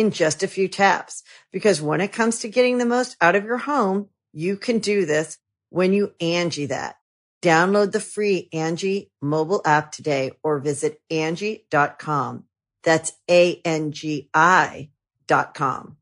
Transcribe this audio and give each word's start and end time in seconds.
in 0.00 0.10
just 0.10 0.42
a 0.42 0.48
few 0.48 0.66
taps. 0.66 1.22
Because 1.52 1.82
when 1.82 2.00
it 2.00 2.08
comes 2.12 2.40
to 2.40 2.48
getting 2.48 2.78
the 2.78 2.86
most 2.86 3.16
out 3.20 3.36
of 3.36 3.44
your 3.44 3.58
home, 3.58 4.08
you 4.32 4.56
can 4.56 4.78
do 4.78 5.04
this 5.04 5.38
when 5.68 5.92
you 5.92 6.14
Angie 6.20 6.66
that. 6.66 6.96
Download 7.42 7.92
the 7.92 8.00
free 8.00 8.48
Angie 8.52 9.10
mobile 9.20 9.62
app 9.64 9.92
today 9.92 10.32
or 10.42 10.58
visit 10.58 11.00
Angie.com. 11.10 12.44
That's 12.82 13.12
A-N-G-I 13.30 14.90
dot 15.26 15.54
com. 15.54 15.96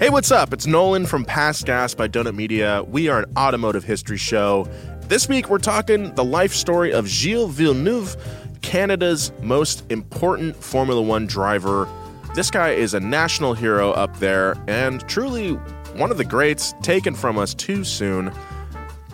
Hey, 0.00 0.10
what's 0.10 0.30
up? 0.30 0.52
It's 0.52 0.66
Nolan 0.66 1.06
from 1.06 1.24
Past 1.24 1.66
Gas 1.66 1.94
by 1.94 2.08
Donut 2.08 2.34
Media. 2.34 2.82
We 2.82 3.08
are 3.08 3.20
an 3.20 3.32
automotive 3.36 3.84
history 3.84 4.16
show. 4.16 4.68
This 5.02 5.28
week, 5.28 5.48
we're 5.48 5.58
talking 5.58 6.14
the 6.14 6.24
life 6.24 6.52
story 6.52 6.92
of 6.92 7.06
Gilles 7.06 7.48
Villeneuve, 7.48 8.16
Canada's 8.62 9.32
most 9.42 9.84
important 9.90 10.56
Formula 10.56 11.02
One 11.02 11.26
driver. 11.26 11.88
This 12.32 12.48
guy 12.48 12.70
is 12.70 12.94
a 12.94 13.00
national 13.00 13.54
hero 13.54 13.90
up 13.90 14.16
there 14.18 14.54
and 14.68 15.06
truly 15.08 15.54
one 15.96 16.12
of 16.12 16.16
the 16.16 16.24
greats 16.24 16.74
taken 16.80 17.12
from 17.12 17.36
us 17.36 17.54
too 17.54 17.82
soon. 17.82 18.32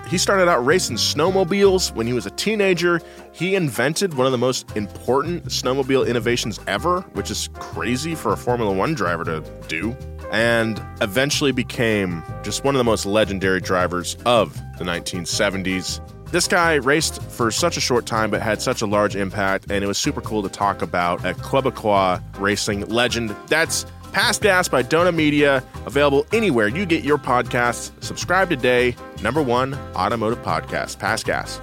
He 0.06 0.18
started 0.18 0.48
out 0.48 0.64
racing 0.64 0.96
snowmobiles 0.96 1.94
when 1.94 2.06
he 2.06 2.12
was 2.12 2.26
a 2.26 2.30
teenager. 2.30 3.00
He 3.32 3.54
invented 3.54 4.14
one 4.14 4.26
of 4.26 4.32
the 4.32 4.38
most 4.38 4.76
important 4.76 5.46
snowmobile 5.46 6.06
innovations 6.06 6.60
ever, 6.66 7.00
which 7.14 7.30
is 7.30 7.48
crazy 7.54 8.14
for 8.14 8.32
a 8.32 8.36
Formula 8.36 8.70
One 8.72 8.94
driver 8.94 9.24
to 9.24 9.40
do, 9.66 9.96
and 10.30 10.80
eventually 11.00 11.52
became 11.52 12.22
just 12.42 12.64
one 12.64 12.74
of 12.74 12.78
the 12.78 12.84
most 12.84 13.06
legendary 13.06 13.60
drivers 13.60 14.16
of 14.26 14.54
the 14.78 14.84
1970s. 14.84 16.00
This 16.30 16.48
guy 16.48 16.74
raced 16.74 17.22
for 17.22 17.50
such 17.50 17.76
a 17.76 17.80
short 17.80 18.04
time 18.04 18.30
but 18.30 18.42
had 18.42 18.60
such 18.60 18.82
a 18.82 18.86
large 18.86 19.14
impact, 19.14 19.70
and 19.70 19.84
it 19.84 19.86
was 19.86 19.98
super 19.98 20.20
cool 20.20 20.42
to 20.42 20.48
talk 20.48 20.82
about 20.82 21.24
a 21.24 21.34
Quebecois 21.34 22.20
racing 22.38 22.86
legend. 22.86 23.34
That's 23.46 23.86
Past 24.12 24.42
Gas 24.42 24.68
by 24.68 24.82
Donut 24.82 25.14
Media, 25.14 25.62
available 25.84 26.26
anywhere 26.32 26.68
you 26.68 26.86
get 26.86 27.04
your 27.04 27.18
podcasts. 27.18 27.92
Subscribe 28.02 28.48
today. 28.48 28.96
Number 29.22 29.42
one 29.42 29.74
automotive 29.94 30.42
podcast, 30.42 30.98
Past 30.98 31.26
Gas. 31.26 31.60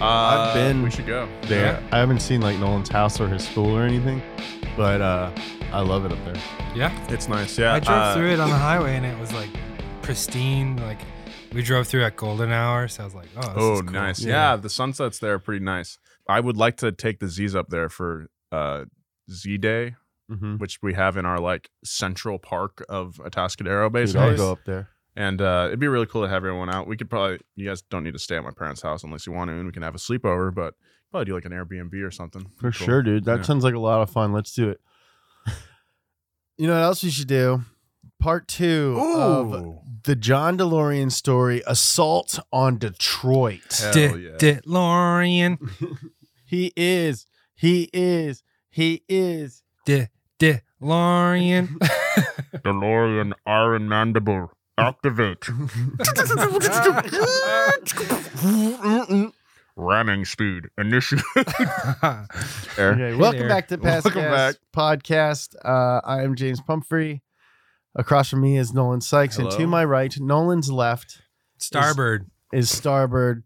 I've 0.00 0.54
been 0.54 0.82
We 0.82 0.90
should 0.90 1.06
go. 1.06 1.28
there. 1.42 1.82
I 1.92 1.98
haven't 1.98 2.20
seen 2.20 2.40
like 2.40 2.58
Nolan's 2.58 2.88
house 2.88 3.20
or 3.20 3.28
his 3.28 3.46
school 3.46 3.76
or 3.76 3.82
anything, 3.82 4.22
but 4.76 5.00
uh, 5.00 5.30
I 5.72 5.80
love 5.80 6.04
it 6.04 6.12
up 6.12 6.24
there. 6.24 6.40
Yeah. 6.74 6.90
It's 7.08 7.28
nice, 7.28 7.58
yeah. 7.58 7.74
I 7.74 7.80
drove 7.80 7.98
Uh, 7.98 8.14
through 8.14 8.30
it 8.32 8.40
on 8.40 8.48
the 8.50 8.56
highway 8.56 8.96
and 8.96 9.04
it 9.04 9.18
was 9.18 9.32
like 9.32 9.50
pristine. 10.02 10.76
Like 10.76 10.98
we 11.52 11.62
drove 11.62 11.86
through 11.86 12.04
at 12.04 12.16
golden 12.16 12.50
hour, 12.52 12.88
so 12.88 13.02
I 13.02 13.06
was 13.06 13.14
like, 13.14 13.28
oh, 13.36 13.40
this 13.40 13.50
Oh, 13.56 13.72
is 13.74 13.80
cool. 13.82 13.90
nice. 13.90 14.20
Yeah. 14.24 14.52
Yeah. 14.52 14.56
the 14.56 14.70
sunsets 14.70 15.18
there 15.18 15.34
are 15.34 15.38
pretty 15.38 15.64
nice. 15.64 15.98
I 16.28 16.40
would 16.40 16.56
like 16.56 16.76
to 16.78 16.92
take 16.92 17.18
the 17.18 17.28
Z's 17.28 17.54
up 17.54 17.68
there 17.70 17.88
for 17.88 18.28
uh, 18.52 18.84
Z 19.30 19.58
Day, 19.58 19.96
Mm-hmm. 20.30 20.58
which 20.58 20.78
we 20.80 20.94
have 20.94 21.16
in 21.16 21.26
our 21.26 21.40
like 21.40 21.70
central 21.84 22.38
park 22.38 22.84
of 22.88 23.16
Atascadero, 23.16 23.90
Base. 23.90 24.14
I'll 24.14 24.36
go 24.36 24.52
up 24.52 24.60
there. 24.64 24.88
And 25.20 25.42
uh, 25.42 25.64
it'd 25.66 25.80
be 25.80 25.88
really 25.88 26.06
cool 26.06 26.22
to 26.22 26.28
have 26.28 26.44
everyone 26.44 26.72
out. 26.72 26.86
We 26.86 26.96
could 26.96 27.10
probably, 27.10 27.40
you 27.56 27.68
guys 27.68 27.82
don't 27.82 28.04
need 28.04 28.12
to 28.14 28.18
stay 28.18 28.36
at 28.36 28.42
my 28.44 28.52
parents' 28.52 28.80
house 28.80 29.02
unless 29.04 29.26
you 29.26 29.32
want 29.32 29.48
to, 29.50 29.54
and 29.54 29.66
we 29.66 29.72
can 29.72 29.82
have 29.82 29.94
a 29.94 29.98
sleepover, 29.98 30.54
but 30.54 30.74
probably 31.10 31.26
do 31.26 31.34
like 31.34 31.44
an 31.44 31.52
Airbnb 31.52 31.92
or 32.02 32.10
something. 32.10 32.46
For 32.56 32.70
Cool. 32.72 32.86
sure, 32.86 33.02
dude. 33.02 33.24
That 33.24 33.38
Yeah. 33.38 33.42
sounds 33.42 33.64
like 33.64 33.74
a 33.74 33.78
lot 33.78 34.00
of 34.00 34.08
fun. 34.10 34.32
Let's 34.32 34.54
do 34.54 34.70
it. 34.70 34.80
you 36.56 36.66
know 36.68 36.74
what 36.74 36.82
else 36.82 37.02
we 37.02 37.10
should 37.10 37.28
do? 37.28 37.64
Part 38.18 38.48
two 38.48 38.96
of 39.00 39.78
the 40.04 40.14
John 40.16 40.56
DeLorean 40.58 41.10
story, 41.12 41.62
Assault 41.66 42.38
on 42.52 42.78
Detroit. 42.78 43.82
De- 43.92 44.18
yeah. 44.18 44.36
DeLorean. 44.38 45.58
He 46.46 46.72
is. 46.76 47.26
He 47.54 47.88
is. 47.92 48.42
He 48.70 49.04
is. 49.08 49.62
De- 49.86 50.08
DeLorean. 50.40 51.68
DeLorean 52.64 53.32
Iron 53.46 53.88
Mandible. 53.88 54.50
Activate. 54.80 55.48
Ramming 59.76 60.24
speed. 60.24 60.64
Initiate. 60.78 61.22
Okay, 62.78 63.14
welcome 63.14 63.46
back 63.48 63.68
to 63.68 63.76
Past 63.78 64.06
Welcome 64.06 64.22
Gas 64.22 64.58
Podcast. 64.74 65.54
Uh, 65.64 66.00
I 66.04 66.22
am 66.22 66.34
James 66.34 66.60
Pumphrey. 66.62 67.22
Across 67.94 68.30
from 68.30 68.40
me 68.40 68.56
is 68.56 68.72
Nolan 68.72 69.00
Sykes, 69.02 69.36
and 69.38 69.50
to 69.50 69.56
Hello. 69.56 69.68
my 69.68 69.84
right, 69.84 70.14
Nolan's 70.18 70.70
left, 70.70 71.20
Starboard. 71.58 72.30
is 72.52 72.70
Starboard 72.70 73.42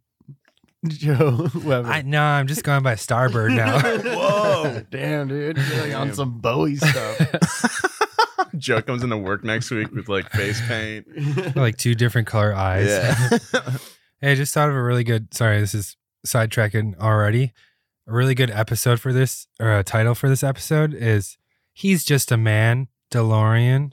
Joe 0.87 1.49
Weber. 1.65 1.89
I 1.89 2.03
no, 2.03 2.21
I'm 2.23 2.47
just 2.47 2.63
going 2.63 2.83
by 2.83 2.95
Starboard 2.95 3.53
now. 3.53 3.81
Whoa, 3.99 4.83
damn, 4.91 5.29
dude, 5.29 5.57
You're 5.57 5.83
like 5.87 5.95
on 5.95 6.13
some 6.15 6.39
Bowie 6.39 6.77
stuff. 6.77 8.04
Joe 8.59 8.83
comes 8.83 9.03
into 9.03 9.17
work 9.17 9.45
next 9.45 9.71
week 9.71 9.91
with 9.93 10.09
like 10.09 10.31
face 10.31 10.61
paint. 10.67 11.07
like 11.57 11.77
two 11.77 11.95
different 11.95 12.27
color 12.27 12.55
eyes. 12.55 12.89
Yeah. 12.89 13.39
Hey, 14.21 14.33
I 14.33 14.35
just 14.37 14.55
thought 14.55 14.71
of 14.71 14.75
a 14.75 14.83
really 14.83 15.05
good. 15.05 15.35
Sorry, 15.35 15.61
this 15.61 15.75
is 15.75 15.99
sidetracking 16.27 16.97
already. 16.99 17.53
A 18.07 18.13
really 18.13 18.35
good 18.35 18.51
episode 18.51 18.99
for 18.99 19.13
this, 19.13 19.47
or 19.61 19.77
a 19.77 19.85
title 19.85 20.15
for 20.15 20.31
this 20.31 20.43
episode 20.43 20.95
is 20.95 21.37
"He's 21.75 22.05
Just 22.05 22.33
a 22.33 22.39
Man." 22.39 22.89
DeLorean. 23.11 23.93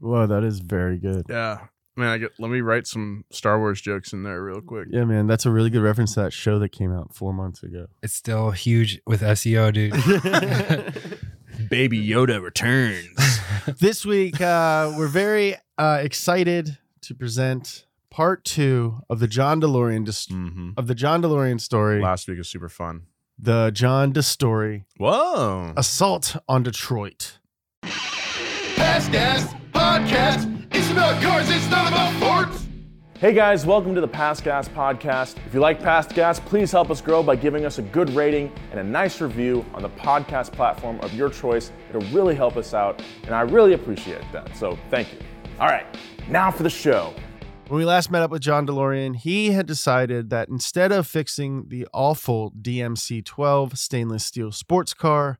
Whoa, 0.00 0.26
that 0.26 0.44
is 0.44 0.58
very 0.60 0.98
good. 0.98 1.24
yeah. 1.30 1.68
Man, 1.96 2.08
I 2.08 2.18
get, 2.18 2.32
let 2.38 2.50
me 2.50 2.60
write 2.62 2.86
some 2.86 3.24
Star 3.30 3.58
Wars 3.58 3.80
jokes 3.80 4.12
in 4.14 4.22
there 4.22 4.42
real 4.42 4.60
quick. 4.62 4.88
Yeah, 4.90 5.04
man, 5.04 5.26
that's 5.26 5.44
a 5.44 5.50
really 5.50 5.68
good 5.70 5.82
reference 5.82 6.14
to 6.14 6.20
that 6.20 6.32
show 6.32 6.58
that 6.58 6.70
came 6.70 6.90
out 6.92 7.14
four 7.14 7.32
months 7.34 7.62
ago. 7.62 7.86
It's 8.02 8.14
still 8.14 8.50
huge 8.50 9.00
with 9.06 9.20
SEO, 9.20 9.72
dude. 9.72 9.92
Baby 11.68 12.06
Yoda 12.06 12.42
returns. 12.42 13.40
this 13.78 14.04
week, 14.04 14.40
uh, 14.40 14.92
we're 14.96 15.06
very 15.08 15.56
uh, 15.78 15.98
excited 16.02 16.78
to 17.02 17.14
present 17.14 17.86
part 18.10 18.44
two 18.44 18.98
of 19.08 19.18
the 19.20 19.26
John 19.28 19.60
DeLorean 19.60 20.04
dis- 20.04 20.26
mm-hmm. 20.26 20.70
of 20.76 20.86
the 20.86 20.94
John 20.94 21.22
DeLorean 21.22 21.60
story, 21.60 22.00
Last 22.00 22.28
week 22.28 22.38
was 22.38 22.48
super 22.48 22.68
fun. 22.68 23.02
the 23.38 23.70
John 23.72 24.12
De 24.12 24.22
story, 24.22 24.84
Whoa. 24.98 25.72
Assault 25.76 26.36
on 26.48 26.62
Detroit. 26.62 27.38
Past 27.82 29.12
Gas 29.12 29.52
Podcast. 29.72 30.66
It's 30.74 30.90
about 30.90 31.22
cars, 31.22 31.48
it's 31.50 31.68
not 31.70 31.88
about 31.88 32.12
forts. 32.48 32.66
Hey 33.22 33.32
guys, 33.32 33.64
welcome 33.64 33.94
to 33.94 34.00
the 34.00 34.08
Past 34.08 34.42
Gas 34.42 34.68
Podcast. 34.68 35.36
If 35.46 35.54
you 35.54 35.60
like 35.60 35.80
Past 35.80 36.12
Gas, 36.12 36.40
please 36.40 36.72
help 36.72 36.90
us 36.90 37.00
grow 37.00 37.22
by 37.22 37.36
giving 37.36 37.64
us 37.64 37.78
a 37.78 37.82
good 37.82 38.10
rating 38.10 38.52
and 38.72 38.80
a 38.80 38.82
nice 38.82 39.20
review 39.20 39.64
on 39.74 39.82
the 39.82 39.90
podcast 39.90 40.50
platform 40.50 40.98
of 41.02 41.14
your 41.14 41.30
choice. 41.30 41.70
It'll 41.88 42.02
really 42.10 42.34
help 42.34 42.56
us 42.56 42.74
out, 42.74 43.00
and 43.22 43.32
I 43.32 43.42
really 43.42 43.74
appreciate 43.74 44.24
that. 44.32 44.56
So 44.56 44.76
thank 44.90 45.12
you. 45.12 45.20
All 45.60 45.68
right, 45.68 45.86
now 46.28 46.50
for 46.50 46.64
the 46.64 46.68
show. 46.68 47.14
When 47.68 47.78
we 47.78 47.84
last 47.84 48.10
met 48.10 48.22
up 48.22 48.32
with 48.32 48.42
John 48.42 48.66
DeLorean, 48.66 49.14
he 49.14 49.52
had 49.52 49.66
decided 49.66 50.30
that 50.30 50.48
instead 50.48 50.90
of 50.90 51.06
fixing 51.06 51.68
the 51.68 51.86
awful 51.94 52.50
DMC 52.60 53.24
12 53.24 53.78
stainless 53.78 54.24
steel 54.24 54.50
sports 54.50 54.94
car, 54.94 55.38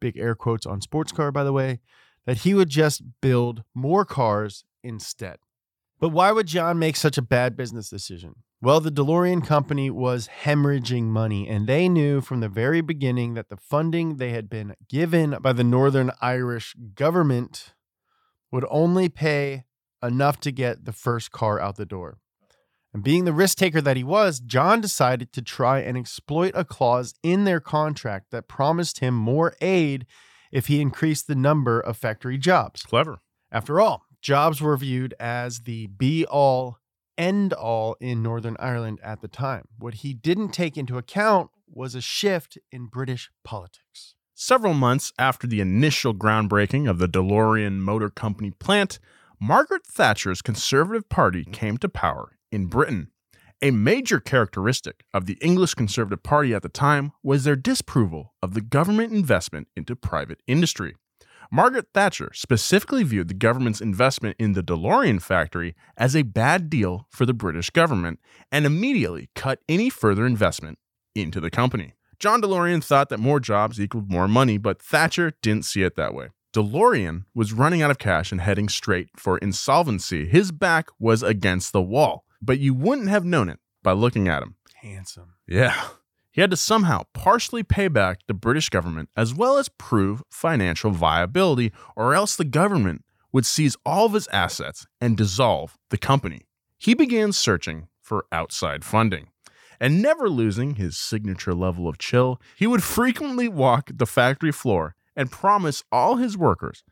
big 0.00 0.16
air 0.16 0.36
quotes 0.36 0.66
on 0.66 0.80
sports 0.80 1.10
car, 1.10 1.32
by 1.32 1.42
the 1.42 1.52
way, 1.52 1.80
that 2.26 2.42
he 2.42 2.54
would 2.54 2.68
just 2.68 3.02
build 3.20 3.64
more 3.74 4.04
cars 4.04 4.62
instead. 4.84 5.38
But 6.00 6.10
why 6.10 6.30
would 6.30 6.46
John 6.46 6.78
make 6.78 6.96
such 6.96 7.18
a 7.18 7.22
bad 7.22 7.56
business 7.56 7.90
decision? 7.90 8.36
Well, 8.60 8.80
the 8.80 8.90
DeLorean 8.90 9.44
company 9.46 9.90
was 9.90 10.28
hemorrhaging 10.42 11.04
money, 11.04 11.48
and 11.48 11.66
they 11.66 11.88
knew 11.88 12.20
from 12.20 12.40
the 12.40 12.48
very 12.48 12.80
beginning 12.80 13.34
that 13.34 13.48
the 13.48 13.56
funding 13.56 14.16
they 14.16 14.30
had 14.30 14.48
been 14.48 14.74
given 14.88 15.36
by 15.40 15.52
the 15.52 15.64
Northern 15.64 16.10
Irish 16.20 16.74
government 16.94 17.74
would 18.50 18.64
only 18.68 19.08
pay 19.08 19.64
enough 20.02 20.40
to 20.40 20.50
get 20.50 20.84
the 20.84 20.92
first 20.92 21.30
car 21.30 21.60
out 21.60 21.76
the 21.76 21.86
door. 21.86 22.18
And 22.94 23.02
being 23.02 23.24
the 23.24 23.32
risk 23.32 23.58
taker 23.58 23.80
that 23.80 23.96
he 23.96 24.04
was, 24.04 24.40
John 24.40 24.80
decided 24.80 25.32
to 25.34 25.42
try 25.42 25.80
and 25.80 25.96
exploit 25.96 26.52
a 26.54 26.64
clause 26.64 27.14
in 27.22 27.44
their 27.44 27.60
contract 27.60 28.30
that 28.30 28.48
promised 28.48 29.00
him 29.00 29.14
more 29.14 29.54
aid 29.60 30.06
if 30.50 30.66
he 30.66 30.80
increased 30.80 31.26
the 31.26 31.34
number 31.34 31.78
of 31.78 31.96
factory 31.96 32.38
jobs. 32.38 32.82
Clever. 32.82 33.18
After 33.52 33.80
all, 33.80 34.04
jobs 34.20 34.60
were 34.60 34.76
viewed 34.76 35.14
as 35.18 35.60
the 35.60 35.86
be 35.86 36.24
all, 36.26 36.78
end 37.16 37.52
all 37.52 37.96
in 38.00 38.22
Northern 38.22 38.56
Ireland 38.58 39.00
at 39.02 39.20
the 39.20 39.28
time. 39.28 39.64
What 39.78 39.94
he 39.94 40.14
didn't 40.14 40.50
take 40.50 40.76
into 40.76 40.98
account 40.98 41.50
was 41.66 41.94
a 41.94 42.00
shift 42.00 42.58
in 42.72 42.86
British 42.86 43.30
politics. 43.44 44.14
Several 44.34 44.74
months 44.74 45.12
after 45.18 45.46
the 45.46 45.60
initial 45.60 46.14
groundbreaking 46.14 46.88
of 46.88 46.98
the 46.98 47.08
DeLorean 47.08 47.78
Motor 47.78 48.08
Company 48.08 48.52
plant, 48.52 48.98
Margaret 49.40 49.84
Thatcher's 49.84 50.42
Conservative 50.42 51.08
Party 51.08 51.44
came 51.44 51.76
to 51.78 51.88
power 51.88 52.38
in 52.50 52.66
Britain. 52.66 53.10
A 53.60 53.72
major 53.72 54.20
characteristic 54.20 55.04
of 55.12 55.26
the 55.26 55.36
English 55.42 55.74
Conservative 55.74 56.22
Party 56.22 56.54
at 56.54 56.62
the 56.62 56.68
time 56.68 57.10
was 57.24 57.42
their 57.42 57.56
disapproval 57.56 58.34
of 58.40 58.54
the 58.54 58.60
government 58.60 59.12
investment 59.12 59.66
into 59.74 59.96
private 59.96 60.40
industry. 60.46 60.94
Margaret 61.50 61.86
Thatcher 61.94 62.30
specifically 62.34 63.02
viewed 63.02 63.28
the 63.28 63.34
government's 63.34 63.80
investment 63.80 64.36
in 64.38 64.52
the 64.52 64.62
DeLorean 64.62 65.22
factory 65.22 65.74
as 65.96 66.14
a 66.14 66.22
bad 66.22 66.68
deal 66.68 67.06
for 67.10 67.24
the 67.24 67.32
British 67.32 67.70
government 67.70 68.20
and 68.52 68.66
immediately 68.66 69.30
cut 69.34 69.60
any 69.68 69.88
further 69.88 70.26
investment 70.26 70.78
into 71.14 71.40
the 71.40 71.50
company. 71.50 71.94
John 72.18 72.42
DeLorean 72.42 72.84
thought 72.84 73.08
that 73.08 73.18
more 73.18 73.40
jobs 73.40 73.80
equaled 73.80 74.10
more 74.10 74.28
money, 74.28 74.58
but 74.58 74.82
Thatcher 74.82 75.32
didn't 75.40 75.64
see 75.64 75.82
it 75.82 75.96
that 75.96 76.14
way. 76.14 76.28
DeLorean 76.54 77.24
was 77.34 77.52
running 77.52 77.80
out 77.80 77.90
of 77.90 77.98
cash 77.98 78.32
and 78.32 78.40
heading 78.40 78.68
straight 78.68 79.08
for 79.16 79.38
insolvency. 79.38 80.26
His 80.26 80.50
back 80.52 80.88
was 80.98 81.22
against 81.22 81.72
the 81.72 81.82
wall, 81.82 82.24
but 82.42 82.58
you 82.58 82.74
wouldn't 82.74 83.08
have 83.08 83.24
known 83.24 83.48
it 83.48 83.58
by 83.82 83.92
looking 83.92 84.28
at 84.28 84.42
him. 84.42 84.56
Handsome. 84.82 85.34
Yeah. 85.46 85.88
He 86.38 86.42
had 86.42 86.52
to 86.52 86.56
somehow 86.56 87.02
partially 87.14 87.64
pay 87.64 87.88
back 87.88 88.20
the 88.28 88.32
British 88.32 88.68
government 88.68 89.08
as 89.16 89.34
well 89.34 89.58
as 89.58 89.68
prove 89.68 90.22
financial 90.30 90.92
viability, 90.92 91.72
or 91.96 92.14
else 92.14 92.36
the 92.36 92.44
government 92.44 93.04
would 93.32 93.44
seize 93.44 93.76
all 93.84 94.06
of 94.06 94.12
his 94.12 94.28
assets 94.28 94.86
and 95.00 95.16
dissolve 95.16 95.76
the 95.90 95.98
company. 95.98 96.42
He 96.78 96.94
began 96.94 97.32
searching 97.32 97.88
for 98.00 98.24
outside 98.30 98.84
funding. 98.84 99.30
And 99.80 100.00
never 100.00 100.28
losing 100.28 100.76
his 100.76 100.96
signature 100.96 101.54
level 101.54 101.88
of 101.88 101.98
chill, 101.98 102.40
he 102.56 102.68
would 102.68 102.84
frequently 102.84 103.48
walk 103.48 103.90
the 103.92 104.06
factory 104.06 104.52
floor 104.52 104.94
and 105.16 105.32
promise 105.32 105.82
all 105.90 106.18
his 106.18 106.38
workers 106.38 106.84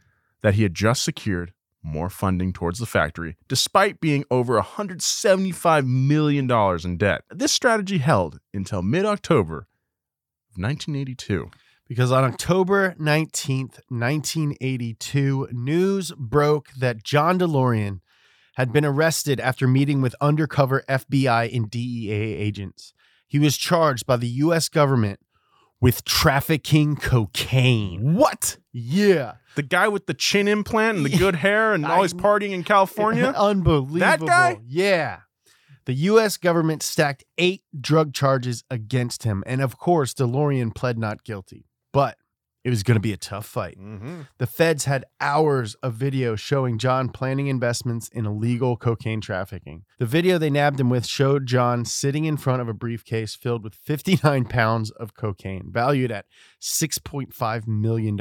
that 0.43 0.55
he 0.55 0.65
had 0.65 0.75
just 0.75 1.05
secured 1.05 1.53
more 1.87 2.11
funding 2.11 2.53
towards 2.53 2.79
the 2.79 2.87
factory, 2.87 3.37
despite 3.49 4.01
being 4.01 4.25
over 4.31 4.61
$175 4.61 5.87
million 5.87 6.51
in 6.85 6.97
debt. 6.99 7.23
This 7.31 7.53
strategy 7.53 7.99
held 7.99 8.41
until 8.53 8.83
mid 8.83 9.07
October 9.07 9.69
of 10.51 10.63
1982. 10.63 11.51
Because 11.89 12.11
on 12.11 12.25
October 12.25 12.97
19th, 12.99 13.79
1982, 13.89 15.49
news 15.53 16.13
broke 16.19 16.71
that 16.73 17.05
John 17.05 17.39
DeLorean 17.39 18.01
had 18.57 18.73
been 18.73 18.85
arrested 18.85 19.39
after 19.39 19.69
meeting 19.69 20.03
with 20.03 20.17
undercover 20.21 20.83
FBI 20.89 21.55
and 21.55 21.71
DEA 21.71 22.11
agents. 22.11 22.93
He 23.29 23.39
was 23.39 23.57
charged 23.57 24.05
by 24.07 24.17
the 24.17 24.29
US 24.29 24.69
government 24.69 25.21
with 25.81 26.05
trafficking 26.05 26.97
cocaine. 26.97 28.15
What? 28.15 28.57
Yeah. 28.73 29.35
The 29.57 29.63
guy 29.63 29.89
with 29.89 30.07
the 30.07 30.15
chin 30.15 30.49
implant 30.49 30.99
and 30.99 31.07
the 31.07 31.17
good 31.17 31.37
hair 31.37 31.75
and 31.75 31.85
always 31.85 32.15
partying 32.15 32.53
in 32.53 32.63
California? 32.63 33.27
Unbelievable. 33.37 33.99
That 33.99 34.21
guy? 34.21 34.61
Yeah. 34.67 35.21
The 35.87 35.95
US 35.95 36.37
government 36.37 36.83
stacked 36.83 37.25
eight 37.39 37.63
drug 37.79 38.13
charges 38.13 38.65
against 38.71 39.23
him. 39.23 39.43
And 39.47 39.61
of 39.61 39.79
course, 39.79 40.15
DeLorean 40.15 40.75
pled 40.75 40.99
not 40.99 41.25
guilty. 41.25 41.67
But 41.93 42.19
it 42.65 42.71
was 42.71 42.83
going 42.83 42.97
to 42.97 43.01
be 43.01 43.13
a 43.13 43.17
tough 43.17 43.47
fight. 43.47 43.79
mm-hmm. 43.79 44.23
The 44.39 44.47
feds 44.49 44.87
had 44.87 45.05
hours 45.21 45.77
of 45.77 45.95
video 45.95 46.35
showing 46.35 46.79
John 46.79 47.11
planning 47.11 47.47
investments 47.47 48.09
in 48.09 48.27
illegal 48.27 48.77
cocaine 48.77 49.21
trafficking. 49.21 49.85
The 50.01 50.05
video 50.05 50.37
they 50.37 50.51
nabbed 50.51 50.81
him 50.81 50.91
with 50.91 51.07
showed 51.07 51.47
John 51.47 51.85
sitting 51.85 52.25
in 52.25 52.37
front 52.37 52.61
of 52.61 52.69
a 52.69 52.75
briefcase 52.75 53.37
filled 53.37 53.63
with 53.63 53.77
59 53.77 54.47
pounds 54.47 54.91
of 54.91 55.15
cocaine, 55.15 55.71
valued 55.71 56.11
at 56.11 56.27
$6.5 56.61 57.69
million, 57.69 58.17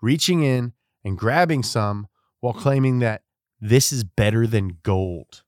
reaching 0.00 0.42
in 0.42 0.72
and 1.04 1.16
grabbing 1.18 1.62
some 1.62 2.08
while 2.40 2.52
claiming 2.54 2.98
that 3.00 3.22
this 3.60 3.92
is 3.92 4.04
better 4.04 4.46
than 4.46 4.78
gold. 4.82 5.42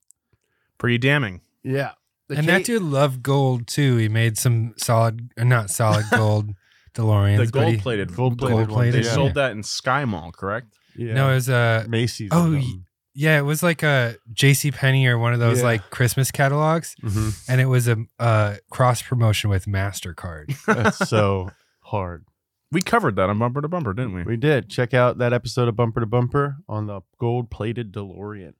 Pretty 0.77 0.97
damning. 0.97 1.41
Yeah. 1.63 1.91
The 2.27 2.37
and 2.37 2.45
ca- 2.47 2.53
that 2.59 2.65
dude 2.65 2.81
loved 2.81 3.21
gold 3.23 3.67
too. 3.67 3.97
He 3.97 4.09
made 4.09 4.37
some 4.37 4.73
solid, 4.77 5.31
uh, 5.37 5.43
not 5.43 5.69
solid 5.69 6.05
gold 6.11 6.51
DeLoreans. 6.93 7.37
The 7.37 7.43
but 7.45 7.51
gold 7.53 7.79
plated. 7.79 8.15
Gold-plated 8.15 8.69
ones, 8.71 8.93
They 8.93 9.01
yeah. 9.03 9.13
sold 9.13 9.33
that 9.35 9.51
in 9.51 9.61
SkyMall, 9.61 10.33
correct? 10.33 10.67
yeah. 10.95 11.13
No, 11.13 11.29
it 11.31 11.35
was 11.35 11.49
uh, 11.49 11.85
Macy's. 11.87 12.29
Oh, 12.33 12.47
or 12.47 12.53
y- 12.55 12.61
something. 12.61 12.85
yeah, 13.13 13.37
it 13.39 13.43
was 13.43 13.63
like 13.63 13.83
a 13.83 14.15
J.C. 14.33 14.71
Penney 14.71 15.07
or 15.07 15.17
one 15.17 15.33
of 15.33 15.39
those 15.39 15.59
Yeah. 15.59 15.65
like 15.65 15.89
Christmas 15.89 16.31
catalogs, 16.31 16.95
Mhm. 17.01 17.45
and 17.49 17.61
it 17.61 17.65
was 17.67 17.87
a 17.87 17.97
uh, 18.19 18.55
cross 18.69 19.01
promotion 19.01 19.49
with 19.49 19.65
Mastercard. 19.67 20.53
That's 20.65 20.97
so 21.09 21.51
hard. 21.81 22.25
We 22.71 22.81
covered 22.81 23.17
that 23.17 23.29
on 23.29 23.37
Bumper 23.37 23.61
to 23.61 23.67
Bumper, 23.67 23.93
didn't 23.93 24.13
we? 24.13 24.23
We 24.23 24.37
did. 24.37 24.69
Check 24.69 24.93
out 24.93 25.17
that 25.17 25.33
episode 25.33 25.67
of 25.67 25.75
Bumper 25.75 25.99
to 25.99 26.05
Bumper 26.05 26.57
on 26.69 26.87
the 26.87 27.01
gold 27.19 27.49
plated 27.51 27.91
DeLorean. 27.91 28.53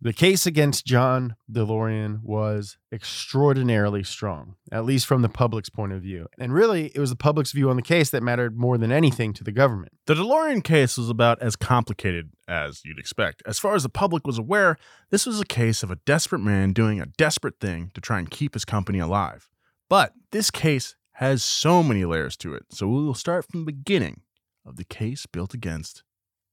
The 0.00 0.14
case 0.14 0.46
against 0.46 0.86
John 0.86 1.36
DeLorean 1.52 2.22
was 2.22 2.78
extraordinarily 2.90 4.02
strong, 4.02 4.54
at 4.72 4.84
least 4.84 5.06
from 5.06 5.20
the 5.20 5.28
public's 5.28 5.68
point 5.68 5.92
of 5.92 6.00
view. 6.00 6.28
And 6.38 6.54
really, 6.54 6.86
it 6.94 7.00
was 7.00 7.10
the 7.10 7.16
public's 7.16 7.52
view 7.52 7.68
on 7.68 7.76
the 7.76 7.82
case 7.82 8.08
that 8.10 8.22
mattered 8.22 8.56
more 8.56 8.78
than 8.78 8.92
anything 8.92 9.34
to 9.34 9.44
the 9.44 9.52
government. 9.52 9.92
The 10.06 10.14
DeLorean 10.14 10.64
case 10.64 10.96
was 10.96 11.10
about 11.10 11.42
as 11.42 11.56
complicated 11.56 12.30
as 12.46 12.80
you'd 12.84 12.98
expect. 12.98 13.42
As 13.44 13.58
far 13.58 13.74
as 13.74 13.82
the 13.82 13.88
public 13.90 14.26
was 14.26 14.38
aware, 14.38 14.78
this 15.10 15.26
was 15.26 15.38
a 15.38 15.44
case 15.44 15.82
of 15.82 15.90
a 15.90 15.96
desperate 15.96 16.40
man 16.40 16.72
doing 16.72 16.98
a 16.98 17.06
desperate 17.06 17.60
thing 17.60 17.90
to 17.92 18.00
try 18.00 18.20
and 18.20 18.30
keep 18.30 18.54
his 18.54 18.64
company 18.64 19.00
alive. 19.00 19.50
But 19.90 20.12
this 20.30 20.50
case 20.50 20.94
has 21.18 21.42
so 21.42 21.82
many 21.82 22.04
layers 22.04 22.36
to 22.36 22.54
it, 22.54 22.62
so 22.70 22.86
we 22.86 23.04
will 23.04 23.12
start 23.12 23.44
from 23.44 23.58
the 23.58 23.72
beginning 23.72 24.20
of 24.64 24.76
the 24.76 24.84
case 24.84 25.26
built 25.26 25.52
against 25.52 26.04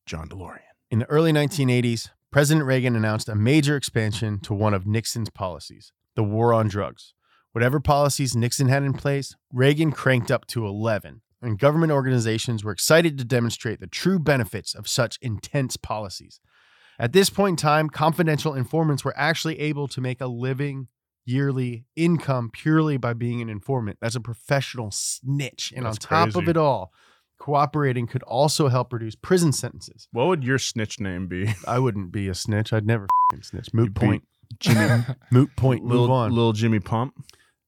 John 0.08 0.28
DeLorean. 0.28 0.62
In 0.90 0.98
the 0.98 1.06
early 1.06 1.32
1980s, 1.32 2.10
President 2.32 2.66
Reagan 2.66 2.96
announced 2.96 3.30
a 3.30 3.36
major 3.36 3.75
expansion 3.75 4.40
to 4.40 4.56
one 4.56 4.74
of 4.74 4.88
Nixon's 4.88 5.30
policies 5.30 5.92
the 6.16 6.24
war 6.24 6.51
on 6.51 6.68
drugs. 6.68 7.13
Whatever 7.51 7.80
policies 7.80 8.36
Nixon 8.36 8.68
had 8.68 8.82
in 8.82 8.94
place, 8.94 9.36
Reagan 9.54 9.92
cranked 9.92 10.32
up 10.32 10.48
to 10.48 10.66
11, 10.66 11.22
and 11.44 11.60
government 11.60 11.92
organizations 11.92 12.63
were 12.63 12.72
excited 12.72 13.20
to 13.20 13.24
demonstrate 13.24 13.80
the 13.80 13.86
true 13.86 14.18
benefits 14.18 14.74
of 14.74 14.88
such 14.88 15.20
intense 15.22 15.78
policies. 15.78 16.40
At 16.98 17.13
this 17.13 17.30
point 17.30 17.60
in 17.60 17.63
time, 17.63 17.90
confidential 17.90 18.56
informants 18.56 19.06
were 19.06 19.13
actually 19.16 19.60
able 19.60 19.88
to 19.90 20.01
make 20.01 20.22
a 20.22 20.28
living 20.28 20.88
yearly 21.25 21.86
income 21.96 22.50
purely 22.53 22.98
by 22.98 23.13
being 23.13 23.41
an 23.41 23.50
informant. 23.50 23.98
That's 24.01 24.15
a 24.15 24.20
professional 24.22 24.91
snitch. 24.91 25.74
And 25.75 25.86
That's 25.86 25.98
on 26.05 26.29
top 26.29 26.36
of 26.36 26.48
it 26.48 26.58
all, 26.58 26.91
cooperating 27.39 28.08
could 28.08 28.24
also 28.24 28.67
help 28.67 28.94
reduce 28.94 29.15
prison 29.15 29.51
sentences. 29.51 30.08
What 30.12 30.27
would 30.27 30.44
your 30.44 30.60
snitch 30.60 31.00
name 31.00 31.27
be? 31.27 31.53
I 31.67 31.79
wouldn't 31.79 32.12
be 32.12 32.27
a 32.27 32.36
snitch. 32.36 32.72
I'd 32.72 32.86
never 32.86 33.08
fing 33.32 33.44
snitch. 33.44 33.74
Moot 33.74 33.86
You'd 33.88 33.96
point. 33.96 34.24
Jimmy. 34.60 35.03
Moot 35.32 35.55
point. 35.55 35.84
Move 35.84 36.01
Little, 36.01 36.15
on. 36.15 36.32
little 36.32 36.53
Jimmy 36.53 36.79
Pump. 36.79 37.13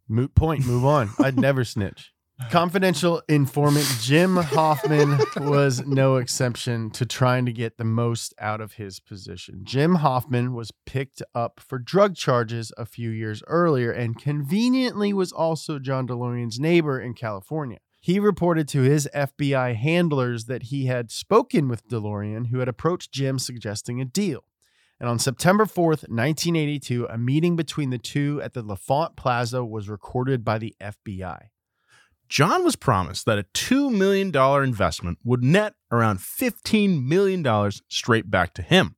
Moot 0.07 0.35
point. 0.35 0.65
Move 0.65 0.85
on. 0.85 1.09
I'd 1.19 1.37
never 1.39 1.63
snitch. 1.65 2.13
Confidential 2.51 3.21
informant 3.27 3.87
Jim 3.99 4.37
Hoffman 4.37 5.19
was 5.37 5.85
no 5.85 6.17
exception 6.17 6.91
to 6.91 7.05
trying 7.05 7.45
to 7.47 7.51
get 7.51 7.77
the 7.77 7.83
most 7.83 8.33
out 8.39 8.61
of 8.61 8.73
his 8.73 8.99
position. 8.99 9.61
Jim 9.63 9.95
Hoffman 9.95 10.53
was 10.53 10.71
picked 10.85 11.21
up 11.33 11.59
for 11.59 11.79
drug 11.79 12.15
charges 12.15 12.71
a 12.77 12.85
few 12.85 13.09
years 13.09 13.41
earlier 13.47 13.91
and 13.91 14.21
conveniently 14.21 15.11
was 15.13 15.31
also 15.31 15.79
John 15.79 16.07
DeLorean's 16.07 16.59
neighbor 16.59 17.01
in 17.01 17.15
California. 17.15 17.79
He 17.99 18.19
reported 18.19 18.67
to 18.69 18.83
his 18.83 19.09
FBI 19.13 19.75
handlers 19.75 20.45
that 20.45 20.63
he 20.63 20.85
had 20.85 21.11
spoken 21.11 21.67
with 21.67 21.89
DeLorean, 21.89 22.47
who 22.47 22.59
had 22.59 22.69
approached 22.69 23.11
Jim 23.11 23.39
suggesting 23.39 23.99
a 23.99 24.05
deal. 24.05 24.45
And 24.99 25.09
on 25.09 25.19
September 25.19 25.65
4th, 25.65 26.07
1982, 26.07 27.07
a 27.07 27.17
meeting 27.17 27.55
between 27.55 27.89
the 27.89 27.97
two 27.97 28.41
at 28.43 28.53
the 28.53 28.63
L'Enfant 28.63 29.15
Plaza 29.15 29.65
was 29.65 29.89
recorded 29.89 30.45
by 30.45 30.59
the 30.59 30.75
FBI. 30.79 31.49
John 32.29 32.63
was 32.63 32.75
promised 32.75 33.25
that 33.25 33.39
a 33.39 33.43
$2 33.53 33.91
million 33.91 34.35
investment 34.63 35.19
would 35.23 35.43
net 35.43 35.75
around 35.91 36.19
$15 36.19 37.05
million 37.05 37.71
straight 37.87 38.29
back 38.29 38.53
to 38.55 38.61
him. 38.61 38.95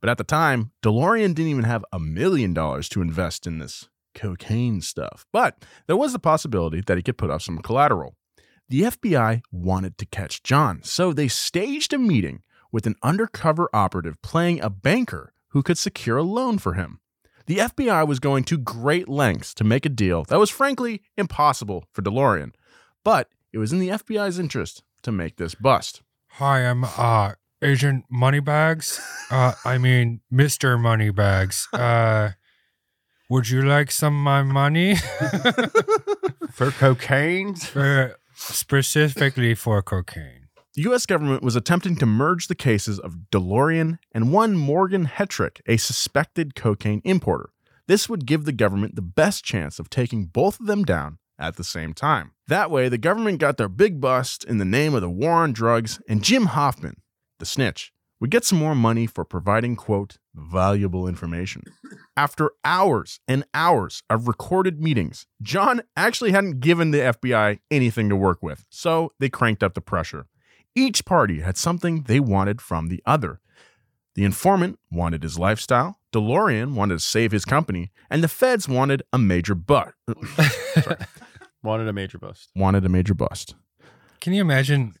But 0.00 0.10
at 0.10 0.18
the 0.18 0.24
time, 0.24 0.72
DeLorean 0.82 1.34
didn't 1.34 1.50
even 1.50 1.64
have 1.64 1.84
a 1.92 1.98
million 1.98 2.54
dollars 2.54 2.88
to 2.90 3.02
invest 3.02 3.46
in 3.46 3.58
this 3.58 3.88
cocaine 4.14 4.80
stuff. 4.80 5.24
But 5.32 5.64
there 5.86 5.96
was 5.96 6.12
the 6.12 6.18
possibility 6.18 6.80
that 6.80 6.96
he 6.96 7.02
could 7.02 7.18
put 7.18 7.30
up 7.30 7.42
some 7.42 7.58
collateral. 7.58 8.16
The 8.68 8.82
FBI 8.82 9.42
wanted 9.50 9.96
to 9.98 10.06
catch 10.06 10.42
John, 10.42 10.82
so 10.82 11.12
they 11.12 11.28
staged 11.28 11.92
a 11.92 11.98
meeting 11.98 12.42
with 12.70 12.86
an 12.86 12.96
undercover 13.02 13.70
operative 13.72 14.20
playing 14.20 14.60
a 14.60 14.68
banker 14.68 15.32
who 15.48 15.62
could 15.62 15.78
secure 15.78 16.18
a 16.18 16.22
loan 16.22 16.58
for 16.58 16.74
him. 16.74 17.00
The 17.48 17.60
FBI 17.60 18.06
was 18.06 18.20
going 18.20 18.44
to 18.44 18.58
great 18.58 19.08
lengths 19.08 19.54
to 19.54 19.64
make 19.64 19.86
a 19.86 19.88
deal 19.88 20.22
that 20.24 20.38
was 20.38 20.50
frankly 20.50 21.00
impossible 21.16 21.86
for 21.92 22.02
DeLorean, 22.02 22.52
but 23.02 23.30
it 23.54 23.58
was 23.58 23.72
in 23.72 23.78
the 23.78 23.88
FBI's 23.88 24.38
interest 24.38 24.82
to 25.00 25.10
make 25.10 25.36
this 25.36 25.54
bust. 25.54 26.02
Hi, 26.32 26.58
I'm 26.68 26.84
uh 26.84 27.32
Agent 27.62 28.04
Moneybags. 28.10 29.00
Uh, 29.30 29.52
I 29.62 29.76
mean 29.76 30.20
Mister 30.30 30.76
Moneybags. 30.78 31.68
Uh, 31.72 32.30
would 33.30 33.48
you 33.48 33.60
like 33.62 33.90
some 33.90 34.14
of 34.14 34.22
my 34.24 34.42
money? 34.42 34.96
For 36.52 36.70
cocaine? 36.70 37.54
For, 37.54 38.16
specifically 38.34 39.54
for 39.54 39.82
cocaine. 39.82 40.37
The 40.78 40.84
U.S. 40.84 41.06
government 41.06 41.42
was 41.42 41.56
attempting 41.56 41.96
to 41.96 42.06
merge 42.06 42.46
the 42.46 42.54
cases 42.54 43.00
of 43.00 43.16
DeLorean 43.32 43.98
and 44.12 44.32
one 44.32 44.56
Morgan 44.56 45.06
Hetrick, 45.06 45.60
a 45.66 45.76
suspected 45.76 46.54
cocaine 46.54 47.02
importer. 47.02 47.50
This 47.88 48.08
would 48.08 48.26
give 48.26 48.44
the 48.44 48.52
government 48.52 48.94
the 48.94 49.02
best 49.02 49.42
chance 49.42 49.80
of 49.80 49.90
taking 49.90 50.26
both 50.26 50.60
of 50.60 50.66
them 50.66 50.84
down 50.84 51.18
at 51.36 51.56
the 51.56 51.64
same 51.64 51.94
time. 51.94 52.30
That 52.46 52.70
way, 52.70 52.88
the 52.88 52.96
government 52.96 53.40
got 53.40 53.56
their 53.56 53.68
big 53.68 54.00
bust 54.00 54.44
in 54.44 54.58
the 54.58 54.64
name 54.64 54.94
of 54.94 55.00
the 55.00 55.10
war 55.10 55.32
on 55.32 55.52
drugs, 55.52 56.00
and 56.08 56.22
Jim 56.22 56.46
Hoffman, 56.46 57.02
the 57.40 57.44
snitch, 57.44 57.92
would 58.20 58.30
get 58.30 58.44
some 58.44 58.60
more 58.60 58.76
money 58.76 59.08
for 59.08 59.24
providing, 59.24 59.74
quote, 59.74 60.18
valuable 60.32 61.08
information. 61.08 61.64
After 62.16 62.52
hours 62.64 63.18
and 63.26 63.44
hours 63.52 64.04
of 64.08 64.28
recorded 64.28 64.80
meetings, 64.80 65.26
John 65.42 65.82
actually 65.96 66.30
hadn't 66.30 66.60
given 66.60 66.92
the 66.92 66.98
FBI 66.98 67.58
anything 67.68 68.08
to 68.10 68.14
work 68.14 68.44
with, 68.44 68.64
so 68.70 69.10
they 69.18 69.28
cranked 69.28 69.64
up 69.64 69.74
the 69.74 69.80
pressure. 69.80 70.26
Each 70.86 71.04
party 71.04 71.40
had 71.40 71.56
something 71.56 72.02
they 72.02 72.20
wanted 72.20 72.60
from 72.60 72.88
the 72.88 73.02
other. 73.04 73.40
The 74.14 74.24
informant 74.24 74.78
wanted 74.90 75.22
his 75.22 75.38
lifestyle, 75.38 75.98
DeLorean 76.12 76.74
wanted 76.74 76.94
to 76.94 77.04
save 77.04 77.32
his 77.32 77.44
company, 77.44 77.90
and 78.10 78.22
the 78.22 78.28
feds 78.28 78.68
wanted 78.68 79.02
a 79.12 79.18
major 79.18 79.54
bust. 79.54 79.92
Wanted 81.62 81.88
a 81.88 81.92
major 81.92 82.18
bust. 82.18 82.50
wanted 82.54 82.84
a 82.84 82.88
major 82.88 83.14
bust. 83.14 83.56
Can 84.20 84.32
you 84.32 84.40
imagine 84.40 84.94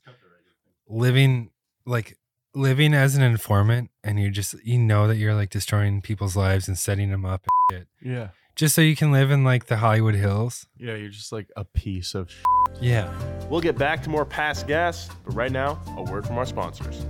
living 0.88 1.50
like 1.86 2.18
living 2.54 2.94
as 2.94 3.14
an 3.14 3.22
informant 3.22 3.90
and 4.02 4.18
you 4.20 4.30
just 4.30 4.54
you 4.64 4.76
know 4.78 5.06
that 5.06 5.16
you're 5.16 5.34
like 5.34 5.50
destroying 5.50 6.02
people's 6.02 6.34
lives 6.36 6.66
and 6.66 6.76
setting 6.78 7.10
them 7.10 7.24
up 7.24 7.46
and 7.70 7.78
shit 7.78 7.88
Yeah. 8.02 8.28
Just 8.58 8.74
so 8.74 8.80
you 8.82 8.96
can 8.96 9.12
live 9.12 9.30
in 9.30 9.44
like 9.44 9.66
the 9.66 9.76
Hollywood 9.76 10.16
Hills? 10.16 10.66
Yeah, 10.76 10.96
you're 10.96 11.10
just 11.10 11.30
like 11.30 11.48
a 11.56 11.64
piece 11.64 12.14
of 12.16 12.28
sh- 12.30 12.42
Yeah. 12.80 13.08
We'll 13.48 13.60
get 13.60 13.78
back 13.78 14.02
to 14.02 14.10
more 14.10 14.24
past 14.26 14.66
gas, 14.66 15.08
but 15.24 15.34
right 15.34 15.52
now, 15.52 15.80
a 15.96 16.02
word 16.02 16.26
from 16.26 16.36
our 16.38 16.44
sponsors. 16.44 17.06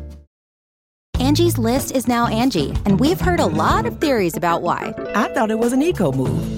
Angie's 1.18 1.56
list 1.58 1.90
is 1.96 2.06
now 2.06 2.26
Angie, 2.28 2.72
and 2.84 3.00
we've 3.00 3.20
heard 3.20 3.40
a 3.40 3.46
lot 3.46 3.86
of 3.86 3.98
theories 3.98 4.36
about 4.36 4.62
why. 4.62 4.94
I 5.16 5.32
thought 5.32 5.50
it 5.50 5.58
was 5.58 5.72
an 5.72 5.82
eco 5.82 6.12
move. 6.12 6.57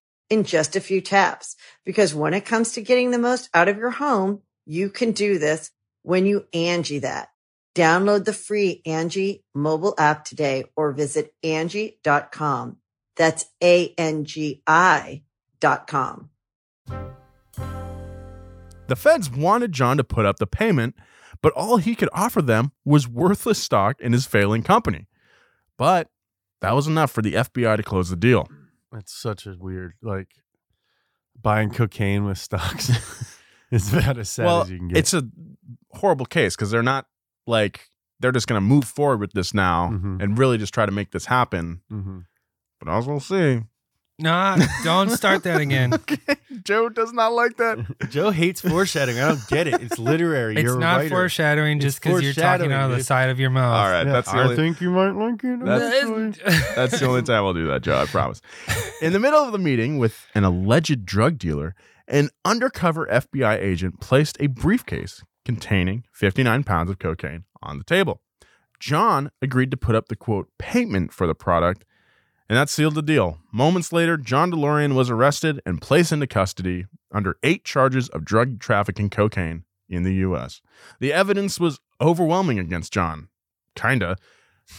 in 0.31 0.45
just 0.45 0.75
a 0.75 0.81
few 0.81 1.01
taps. 1.01 1.55
Because 1.85 2.15
when 2.15 2.33
it 2.33 2.45
comes 2.45 2.71
to 2.71 2.81
getting 2.81 3.11
the 3.11 3.19
most 3.19 3.49
out 3.53 3.67
of 3.67 3.77
your 3.77 3.91
home, 3.91 4.41
you 4.65 4.89
can 4.89 5.11
do 5.11 5.37
this 5.37 5.69
when 6.01 6.25
you 6.25 6.45
Angie 6.53 6.99
that. 6.99 7.27
Download 7.75 8.25
the 8.25 8.33
free 8.33 8.81
Angie 8.85 9.43
mobile 9.53 9.93
app 9.97 10.25
today 10.25 10.65
or 10.75 10.91
visit 10.91 11.33
Angie.com. 11.43 12.77
That's 13.15 13.45
A-N-G-I 13.61 15.23
dot 15.59 15.87
com. 15.87 16.29
The 18.87 18.95
feds 18.95 19.29
wanted 19.29 19.71
John 19.71 19.97
to 19.97 20.03
put 20.03 20.25
up 20.25 20.37
the 20.37 20.47
payment, 20.47 20.95
but 21.41 21.53
all 21.53 21.77
he 21.77 21.95
could 21.95 22.09
offer 22.13 22.41
them 22.41 22.71
was 22.83 23.07
worthless 23.07 23.61
stock 23.61 24.01
in 24.01 24.11
his 24.11 24.25
failing 24.25 24.63
company. 24.63 25.07
But 25.77 26.09
that 26.61 26.73
was 26.75 26.87
enough 26.87 27.11
for 27.11 27.21
the 27.21 27.33
FBI 27.33 27.77
to 27.77 27.83
close 27.83 28.09
the 28.09 28.15
deal. 28.15 28.47
It's 28.93 29.13
such 29.13 29.45
a 29.47 29.55
weird, 29.57 29.93
like, 30.01 30.29
buying 31.41 31.71
cocaine 31.71 32.25
with 32.25 32.37
stocks. 32.37 32.89
it's 33.71 33.91
about 33.93 34.17
as 34.17 34.29
sad 34.29 34.45
well, 34.45 34.61
as 34.63 34.69
you 34.69 34.77
can 34.77 34.89
get. 34.89 34.97
it's 34.97 35.13
a 35.13 35.23
horrible 35.91 36.25
case 36.25 36.55
because 36.55 36.71
they're 36.71 36.83
not 36.83 37.07
like 37.47 37.89
they're 38.19 38.31
just 38.31 38.47
going 38.47 38.57
to 38.57 38.65
move 38.65 38.83
forward 38.83 39.19
with 39.19 39.31
this 39.33 39.53
now 39.53 39.89
Mhm. 39.91 40.21
and 40.21 40.37
really 40.37 40.57
just 40.57 40.73
try 40.73 40.85
to 40.85 40.91
make 40.91 41.11
this 41.11 41.25
happen. 41.25 41.81
hmm 41.89 42.19
But 42.79 42.89
as 42.89 43.07
we'll 43.07 43.19
see. 43.19 43.61
Nah, 44.21 44.57
don't 44.83 45.09
start 45.09 45.43
that 45.43 45.59
again. 45.59 45.93
Joe 46.63 46.89
does 46.89 47.11
not 47.11 47.33
like 47.33 47.57
that. 47.57 47.85
Joe 48.09 48.29
hates 48.29 48.61
foreshadowing. 48.61 49.19
I 49.19 49.29
don't 49.29 49.47
get 49.47 49.67
it. 49.67 49.81
It's 49.81 49.97
literary. 49.97 50.53
It's 50.55 50.63
You're 50.63 50.77
not 50.79 50.97
writer. 50.97 51.09
foreshadowing 51.09 51.79
just 51.79 52.01
because 52.01 52.21
you're 52.21 52.33
talking 52.33 52.71
out 52.71 52.91
of 52.91 52.97
the 52.97 53.03
side 53.03 53.29
of 53.29 53.39
your 53.39 53.49
mouth. 53.49 53.73
All 53.75 53.89
right, 53.91 54.05
Yeah, 54.05 54.13
that's 54.13 54.31
the 54.31 54.37
I 54.37 54.43
only, 54.43 54.55
think 54.55 54.79
you 54.81 54.91
might 54.91 55.11
like 55.11 55.43
it. 55.43 55.65
That's- 55.65 56.71
That's 56.75 56.99
the 56.99 57.07
only 57.07 57.23
time 57.23 57.43
I'll 57.43 57.53
do 57.53 57.67
that, 57.67 57.81
Joe. 57.81 57.97
I 57.99 58.05
promise. 58.05 58.41
In 59.01 59.11
the 59.13 59.19
middle 59.19 59.39
of 59.43 59.51
the 59.51 59.57
meeting 59.59 59.97
with 59.97 60.27
an 60.35 60.43
alleged 60.43 61.05
drug 61.05 61.37
dealer, 61.37 61.75
an 62.07 62.29
undercover 62.45 63.07
FBI 63.07 63.57
agent 63.59 63.99
placed 63.99 64.37
a 64.39 64.47
briefcase 64.47 65.23
containing 65.45 66.03
59 66.11 66.63
pounds 66.63 66.89
of 66.91 66.99
cocaine 66.99 67.45
on 67.63 67.77
the 67.79 67.83
table. 67.83 68.21
John 68.79 69.31
agreed 69.41 69.71
to 69.71 69.77
put 69.77 69.95
up 69.95 70.07
the 70.09 70.15
quote 70.15 70.49
payment 70.59 71.13
for 71.13 71.27
the 71.27 71.35
product, 71.35 71.85
and 72.51 72.57
that 72.57 72.67
sealed 72.67 72.95
the 72.95 73.01
deal. 73.01 73.37
Moments 73.53 73.93
later, 73.93 74.17
John 74.17 74.51
DeLorean 74.51 74.93
was 74.93 75.09
arrested 75.09 75.61
and 75.65 75.81
placed 75.81 76.11
into 76.11 76.27
custody 76.27 76.83
under 77.09 77.37
eight 77.43 77.63
charges 77.63 78.09
of 78.09 78.25
drug 78.25 78.59
trafficking 78.59 79.09
cocaine 79.09 79.63
in 79.87 80.03
the 80.03 80.15
U.S. 80.15 80.59
The 80.99 81.13
evidence 81.13 81.61
was 81.61 81.79
overwhelming 82.01 82.59
against 82.59 82.91
John. 82.91 83.29
Kinda. 83.77 84.17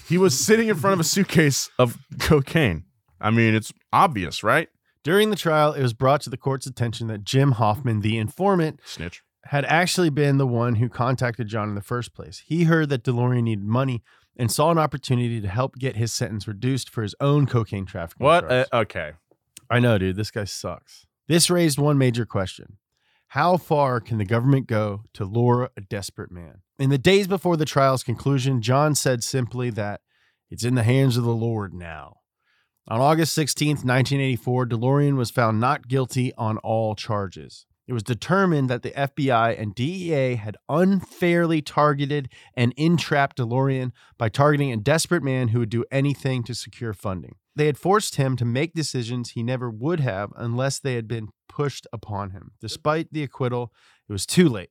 He 0.06 0.18
was 0.18 0.38
sitting 0.38 0.68
in 0.68 0.76
front 0.76 0.92
of 0.92 1.00
a 1.00 1.04
suitcase 1.04 1.70
of 1.78 1.96
cocaine. 2.20 2.84
I 3.18 3.30
mean, 3.30 3.54
it's 3.54 3.72
obvious, 3.90 4.42
right? 4.42 4.68
During 5.02 5.30
the 5.30 5.36
trial, 5.36 5.72
it 5.72 5.80
was 5.80 5.94
brought 5.94 6.20
to 6.22 6.30
the 6.30 6.36
court's 6.36 6.66
attention 6.66 7.06
that 7.06 7.24
Jim 7.24 7.52
Hoffman, 7.52 8.02
the 8.02 8.18
informant, 8.18 8.80
Snitch. 8.84 9.22
had 9.44 9.64
actually 9.64 10.10
been 10.10 10.36
the 10.36 10.46
one 10.46 10.74
who 10.74 10.90
contacted 10.90 11.48
John 11.48 11.70
in 11.70 11.74
the 11.74 11.80
first 11.80 12.12
place. 12.12 12.42
He 12.44 12.64
heard 12.64 12.90
that 12.90 13.02
DeLorean 13.02 13.44
needed 13.44 13.64
money 13.64 14.02
and 14.36 14.50
saw 14.50 14.70
an 14.70 14.78
opportunity 14.78 15.40
to 15.40 15.48
help 15.48 15.76
get 15.76 15.96
his 15.96 16.12
sentence 16.12 16.48
reduced 16.48 16.90
for 16.90 17.02
his 17.02 17.14
own 17.20 17.46
cocaine 17.46 17.86
trafficking. 17.86 18.24
What? 18.24 18.50
Uh, 18.50 18.64
okay. 18.72 19.12
I 19.68 19.80
know, 19.80 19.98
dude. 19.98 20.16
This 20.16 20.30
guy 20.30 20.44
sucks. 20.44 21.06
This 21.28 21.50
raised 21.50 21.78
one 21.78 21.98
major 21.98 22.26
question. 22.26 22.78
How 23.28 23.56
far 23.56 24.00
can 24.00 24.18
the 24.18 24.24
government 24.24 24.66
go 24.66 25.04
to 25.14 25.24
lure 25.24 25.70
a 25.76 25.80
desperate 25.80 26.30
man? 26.30 26.60
In 26.78 26.90
the 26.90 26.98
days 26.98 27.26
before 27.26 27.56
the 27.56 27.64
trial's 27.64 28.02
conclusion, 28.02 28.60
John 28.60 28.94
said 28.94 29.24
simply 29.24 29.70
that 29.70 30.02
it's 30.50 30.64
in 30.64 30.74
the 30.74 30.82
hands 30.82 31.16
of 31.16 31.24
the 31.24 31.34
Lord 31.34 31.72
now. 31.72 32.18
On 32.88 33.00
August 33.00 33.38
16th, 33.38 33.84
1984, 33.84 34.66
DeLorean 34.66 35.16
was 35.16 35.30
found 35.30 35.60
not 35.60 35.88
guilty 35.88 36.34
on 36.34 36.58
all 36.58 36.94
charges. 36.94 37.64
It 37.88 37.92
was 37.92 38.04
determined 38.04 38.70
that 38.70 38.82
the 38.82 38.92
FBI 38.92 39.60
and 39.60 39.74
DEA 39.74 40.36
had 40.36 40.56
unfairly 40.68 41.60
targeted 41.60 42.28
and 42.54 42.72
entrapped 42.76 43.38
DeLorean 43.38 43.90
by 44.16 44.28
targeting 44.28 44.72
a 44.72 44.76
desperate 44.76 45.22
man 45.22 45.48
who 45.48 45.58
would 45.58 45.70
do 45.70 45.84
anything 45.90 46.44
to 46.44 46.54
secure 46.54 46.92
funding. 46.92 47.36
They 47.56 47.66
had 47.66 47.76
forced 47.76 48.14
him 48.16 48.36
to 48.36 48.44
make 48.44 48.72
decisions 48.72 49.30
he 49.30 49.42
never 49.42 49.68
would 49.68 50.00
have 50.00 50.32
unless 50.36 50.78
they 50.78 50.94
had 50.94 51.08
been 51.08 51.28
pushed 51.48 51.86
upon 51.92 52.30
him. 52.30 52.52
Despite 52.60 53.12
the 53.12 53.24
acquittal, 53.24 53.72
it 54.08 54.12
was 54.12 54.26
too 54.26 54.48
late. 54.48 54.70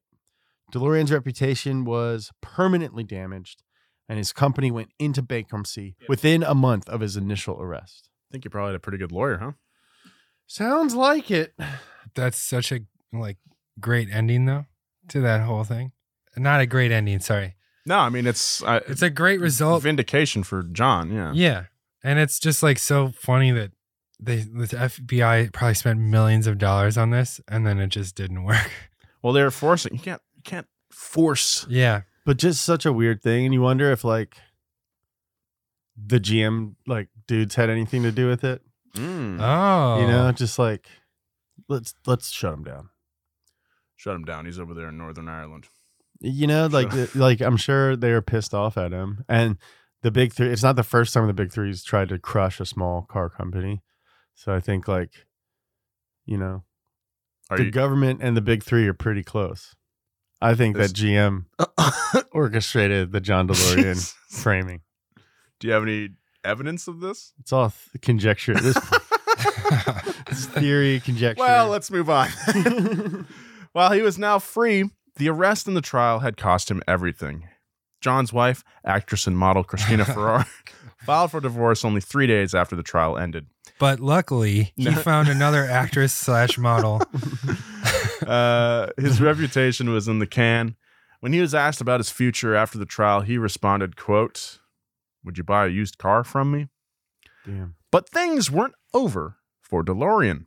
DeLorean's 0.72 1.12
reputation 1.12 1.84
was 1.84 2.32
permanently 2.42 3.04
damaged, 3.04 3.62
and 4.08 4.18
his 4.18 4.32
company 4.32 4.72
went 4.72 4.90
into 4.98 5.22
bankruptcy 5.22 5.96
within 6.08 6.44
a 6.44 6.56
month 6.56 6.88
of 6.90 7.02
his 7.02 7.18
initial 7.18 7.62
arrest. 7.62 8.10
I 8.10 8.32
think 8.32 8.46
you 8.46 8.50
probably 8.50 8.70
had 8.70 8.78
a 8.78 8.80
pretty 8.80 8.98
good 8.98 9.12
lawyer, 9.12 9.38
huh? 9.38 9.52
Sounds 10.48 10.96
like 10.96 11.30
it. 11.30 11.54
That's 12.16 12.38
such 12.38 12.72
a 12.72 12.80
like 13.14 13.38
great 13.80 14.10
ending 14.12 14.46
though 14.46 14.66
to 15.10 15.22
that 15.22 15.42
whole 15.42 15.64
thing. 15.64 15.92
Not 16.38 16.62
a 16.62 16.66
great 16.66 16.92
ending, 16.92 17.20
sorry. 17.20 17.56
No, 17.86 17.98
I 17.98 18.10
mean 18.10 18.28
it's 18.28 18.62
uh, 18.64 18.80
It's 18.88 19.02
a 19.02 19.10
great 19.10 19.40
result. 19.40 19.84
vindication 19.84 20.44
for 20.44 20.64
John. 20.64 21.12
Yeah. 21.12 21.32
Yeah. 21.34 21.64
And 22.04 22.20
it's 22.20 22.40
just 22.40 22.64
like 22.64 22.80
so 22.80 23.10
funny 23.16 23.52
that 23.52 23.72
they 24.20 24.38
the 24.38 24.68
FBI 24.68 25.52
probably 25.52 25.74
spent 25.74 26.00
millions 26.00 26.48
of 26.48 26.58
dollars 26.58 26.98
on 26.98 27.10
this 27.10 27.42
and 27.48 27.66
then 27.66 27.80
it 27.80 27.88
just 27.88 28.16
didn't 28.16 28.44
work. 28.46 28.72
Well, 29.24 29.34
they're 29.34 29.52
forcing. 29.52 29.94
You 29.94 30.00
can't. 30.00 30.22
You 30.36 30.42
can't 30.44 30.68
force. 30.92 31.66
Yeah. 31.70 32.02
But 32.26 32.38
just 32.38 32.64
such 32.64 32.86
a 32.86 32.94
weird 32.94 33.22
thing, 33.24 33.46
and 33.46 33.54
you 33.54 33.62
wonder 33.62 33.92
if 33.92 34.04
like 34.04 34.38
the 35.98 36.20
GM 36.20 36.76
like 36.88 37.10
dudes 37.28 37.56
had 37.56 37.70
anything 37.70 38.04
to 38.04 38.12
do 38.12 38.28
with 38.28 38.44
it. 38.44 38.62
Mm. 38.96 39.38
Oh. 39.42 40.02
You 40.02 40.08
know, 40.08 40.32
just 40.32 40.60
like 40.60 40.88
let's 41.68 41.94
let's 42.06 42.30
shut 42.30 42.54
him 42.54 42.64
down. 42.64 42.90
Shut 44.02 44.16
him 44.16 44.24
down. 44.26 44.46
He's 44.48 44.58
over 44.58 44.74
there 44.74 44.90
in 44.90 44.98
Northern 44.98 45.30
Ireland. 45.30 45.66
You 46.20 46.48
know, 46.48 46.66
like 46.66 46.90
the- 46.90 47.12
like 47.14 47.40
I'm 47.40 47.56
sure 47.56 47.96
they 47.96 48.12
were 48.12 48.22
pissed 48.24 48.52
off 48.56 48.76
at 48.76 48.92
him. 48.92 49.24
And 49.30 49.58
the 50.02 50.10
big 50.10 50.34
three 50.34 50.48
it's 50.48 50.64
not 50.64 50.76
the 50.76 50.82
first 50.82 51.14
time 51.14 51.28
the 51.28 51.34
big 51.34 51.52
three's 51.52 51.84
tried 51.84 52.10
to 52.10 52.18
crush 52.18 52.60
a 52.60 52.66
small 52.66 53.04
car 53.04 53.30
company. 53.30 53.84
So 54.34 54.56
I 54.56 54.60
think 54.60 54.88
like, 54.88 55.12
you 56.26 56.36
know, 56.40 56.64
Are 57.52 57.58
the 57.58 57.66
you? 57.66 57.72
government 57.72 58.22
and 58.24 58.36
the 58.36 58.42
big 58.42 58.64
three 58.64 58.88
are 58.88 58.94
pretty 58.96 59.22
close. 59.24 59.76
I 60.42 60.56
think 60.56 60.78
that 60.78 60.94
GM 60.94 61.46
orchestrated 62.32 63.12
the 63.12 63.22
John 63.22 63.48
DeLorean 63.48 63.76
Jesus. 63.84 64.16
framing. 64.30 64.82
Do 65.60 65.68
you 65.68 65.74
have 65.74 65.84
any 65.84 66.10
evidence 66.44 66.88
of 66.88 67.02
this? 67.02 67.34
It's 67.40 67.54
all 67.54 67.70
th- 67.70 68.02
conjecture 68.02 68.54
at 68.58 68.64
this 68.64 68.80
point. 68.80 69.04
It's 70.32 70.46
theory, 70.48 71.00
conjecture. 71.02 71.42
Well, 71.44 71.68
let's 71.70 71.92
move 71.92 72.10
on. 72.10 72.30
While 73.74 73.92
he 73.92 74.02
was 74.02 74.18
now 74.18 74.40
free, 74.40 74.90
the 75.16 75.30
arrest 75.30 75.68
and 75.68 75.76
the 75.78 75.82
trial 75.82 76.20
had 76.20 76.38
cost 76.38 76.70
him 76.70 76.82
everything. 76.88 77.48
John's 78.02 78.34
wife, 78.34 78.64
actress 78.84 79.28
and 79.28 79.38
model 79.38 79.64
Christina 79.64 80.06
Ferrara, 80.14 80.48
filed 81.06 81.32
for 81.32 81.40
divorce 81.40 81.86
only 81.86 82.02
three 82.02 82.28
days 82.28 82.54
after 82.56 82.76
the 82.76 82.84
trial 82.84 83.18
ended. 83.18 83.46
But 83.80 84.00
luckily, 84.00 84.74
he 84.76 84.92
found 84.92 85.28
another 85.28 85.66
actress 85.70 86.14
slash 86.14 86.58
model. 86.58 87.02
Uh, 88.28 88.88
his 88.98 89.20
reputation 89.20 89.90
was 89.90 90.08
in 90.08 90.20
the 90.20 90.28
can. 90.28 90.76
When 91.22 91.34
he 91.34 91.42
was 91.42 91.56
asked 91.56 91.82
about 91.82 92.00
his 92.00 92.12
future 92.12 92.56
after 92.56 92.78
the 92.78 92.86
trial, 92.86 93.22
he 93.22 93.38
responded, 93.38 93.96
quote, 93.96 94.60
Would 95.24 95.40
you 95.40 95.44
buy 95.44 95.66
a 95.66 95.70
used 95.70 95.98
car 95.98 96.24
from 96.24 96.52
me? 96.52 96.68
Damn. 97.46 97.76
But 97.92 98.10
things 98.10 98.52
weren't 98.52 98.76
over 98.94 99.38
for 99.60 99.84
DeLorean. 99.84 100.46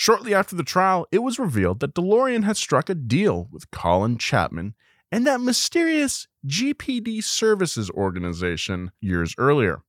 Shortly 0.00 0.32
after 0.32 0.54
the 0.54 0.62
trial, 0.62 1.08
it 1.10 1.24
was 1.24 1.40
revealed 1.40 1.80
that 1.80 1.96
DeLorean 1.96 2.44
had 2.44 2.56
struck 2.56 2.88
a 2.88 2.94
deal 2.94 3.48
with 3.50 3.68
Colin 3.72 4.16
Chapman 4.16 4.74
and 5.10 5.26
that 5.26 5.40
mysterious 5.40 6.28
GPD 6.46 7.24
Services 7.24 7.90
organization 7.90 8.92
years 9.00 9.34
earlier. 9.38 9.80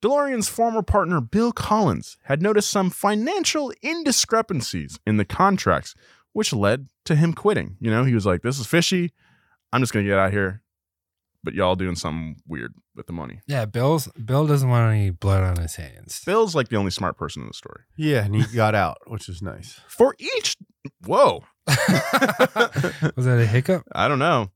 DeLorean's 0.00 0.48
former 0.48 0.80
partner 0.80 1.20
Bill 1.20 1.52
Collins 1.52 2.16
had 2.22 2.40
noticed 2.40 2.70
some 2.70 2.88
financial 2.88 3.70
indiscrepancies 3.84 5.00
in 5.06 5.18
the 5.18 5.26
contracts, 5.26 5.94
which 6.32 6.54
led 6.54 6.88
to 7.04 7.14
him 7.14 7.34
quitting. 7.34 7.76
You 7.78 7.90
know, 7.90 8.04
he 8.04 8.14
was 8.14 8.24
like, 8.24 8.40
This 8.40 8.58
is 8.58 8.66
fishy. 8.66 9.12
I'm 9.70 9.82
just 9.82 9.92
going 9.92 10.06
to 10.06 10.10
get 10.10 10.18
out 10.18 10.28
of 10.28 10.32
here. 10.32 10.62
But 11.44 11.54
y'all 11.54 11.76
doing 11.76 11.94
something 11.94 12.36
weird 12.46 12.74
with 12.96 13.06
the 13.06 13.12
money. 13.12 13.40
Yeah, 13.46 13.64
Bill's 13.64 14.08
Bill 14.22 14.46
doesn't 14.46 14.68
want 14.68 14.92
any 14.92 15.10
blood 15.10 15.44
on 15.44 15.62
his 15.62 15.76
hands. 15.76 16.20
Bill's 16.26 16.54
like 16.54 16.68
the 16.68 16.76
only 16.76 16.90
smart 16.90 17.16
person 17.16 17.42
in 17.42 17.48
the 17.48 17.54
story. 17.54 17.82
Yeah, 17.96 18.24
and 18.24 18.34
he 18.34 18.44
got 18.56 18.74
out, 18.74 18.98
which 19.06 19.28
is 19.28 19.40
nice. 19.40 19.80
For 19.88 20.16
each, 20.18 20.56
whoa, 21.04 21.44
Was 21.68 23.24
that 23.24 23.38
a 23.38 23.46
hiccup? 23.46 23.84
I 23.92 24.08
don't 24.08 24.18
know. 24.18 24.50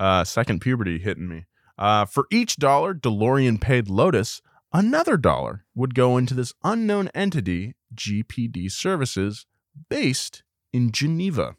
Uh, 0.00 0.24
second 0.24 0.60
puberty 0.60 0.98
hitting 0.98 1.28
me. 1.28 1.46
Uh, 1.78 2.04
for 2.04 2.26
each 2.30 2.56
dollar 2.56 2.94
DeLorean 2.94 3.60
paid 3.60 3.88
Lotus, 3.88 4.40
another 4.72 5.16
dollar 5.16 5.64
would 5.74 5.94
go 5.94 6.16
into 6.16 6.34
this 6.34 6.52
unknown 6.64 7.08
entity, 7.14 7.74
GPD 7.94 8.70
Services, 8.70 9.46
based 9.88 10.42
in 10.72 10.90
Geneva. 10.90 11.56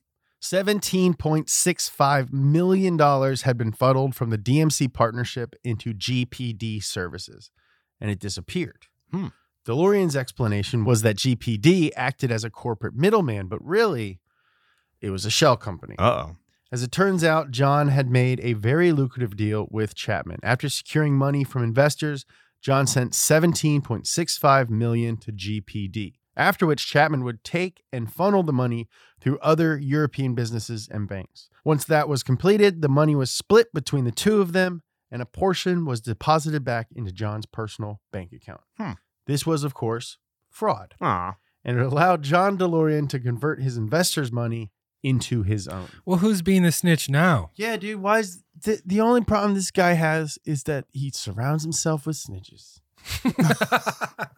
$17.65 0.52 2.32
million 2.32 2.98
had 3.44 3.58
been 3.58 3.74
funneled 3.74 4.16
from 4.16 4.30
the 4.30 4.38
DMC 4.38 4.94
partnership 4.94 5.56
into 5.64 5.94
GPD 5.94 6.82
services, 6.84 7.52
and 8.00 8.10
it 8.10 8.20
disappeared. 8.20 8.86
Hmm. 9.12 9.28
DeLorean's 9.66 10.16
explanation 10.16 10.86
was 10.86 11.02
that 11.02 11.18
GPD 11.18 11.92
acted 11.98 12.32
as 12.32 12.46
a 12.46 12.50
corporate 12.50 12.96
middleman, 12.96 13.48
but 13.48 13.62
really, 13.62 14.22
it 15.02 15.10
was 15.10 15.26
a 15.26 15.30
shell 15.30 15.58
company. 15.58 15.96
Uh 16.00 16.26
oh. 16.28 16.38
As 16.72 16.84
it 16.84 16.92
turns 16.92 17.24
out, 17.24 17.52
John 17.52 17.90
had 17.90 18.10
made 18.10 18.40
a 18.42 18.54
very 18.54 18.92
lucrative 18.92 19.36
deal 19.36 19.68
with 19.70 19.96
Chapman. 19.96 20.40
After 20.44 20.70
securing 20.70 21.18
money 21.18 21.44
from 21.44 21.64
investors, 21.64 22.26
John 22.62 22.88
sent 22.88 23.14
17.65 23.14 24.70
million 24.70 25.18
to 25.18 25.32
GPD. 25.32 26.16
After 26.38 26.68
which 26.68 26.88
Chapman 26.88 27.24
would 27.24 27.44
take 27.44 27.84
and 27.92 28.14
funnel 28.14 28.44
the 28.44 28.54
money 28.54 28.88
through 29.20 29.40
other 29.40 29.78
European 29.78 30.36
businesses 30.36 30.88
and 30.90 31.10
banks. 31.10 31.50
Once 31.66 31.84
that 31.86 32.08
was 32.08 32.24
completed, 32.24 32.82
the 32.82 32.88
money 32.88 33.16
was 33.16 33.32
split 33.32 33.74
between 33.74 34.06
the 34.06 34.12
two 34.12 34.40
of 34.40 34.54
them 34.54 34.84
and 35.12 35.22
a 35.22 35.26
portion 35.26 35.84
was 35.84 36.02
deposited 36.02 36.64
back 36.64 36.88
into 36.96 37.12
John's 37.12 37.46
personal 37.46 38.02
bank 38.12 38.32
account. 38.34 38.62
Hmm. 38.78 38.94
This 39.26 39.46
was, 39.46 39.64
of 39.64 39.74
course, 39.74 40.18
fraud, 40.50 40.94
Aw. 41.02 41.36
and 41.66 41.80
it 41.80 41.86
allowed 41.86 42.24
John 42.24 42.58
DeLorean 42.58 43.10
to 43.10 43.20
convert 43.20 43.62
his 43.62 43.76
investors' 43.76 44.32
money 44.32 44.72
into 45.04 45.44
his 45.44 45.68
own. 45.68 45.88
Well, 46.06 46.20
who's 46.20 46.42
being 46.42 46.64
the 46.64 46.72
snitch 46.72 47.10
now? 47.10 47.52
Yeah, 47.56 47.78
dude. 47.78 48.02
Why 48.02 48.20
is 48.20 48.44
the, 48.64 48.82
the 48.86 49.02
only 49.02 49.22
problem 49.22 49.54
this 49.54 49.72
guy 49.72 49.94
has 49.94 50.38
is 50.46 50.64
that 50.64 50.86
he 50.92 51.12
surrounds 51.12 51.64
himself 51.64 52.06
with 52.06 52.18
snitches. 52.18 52.80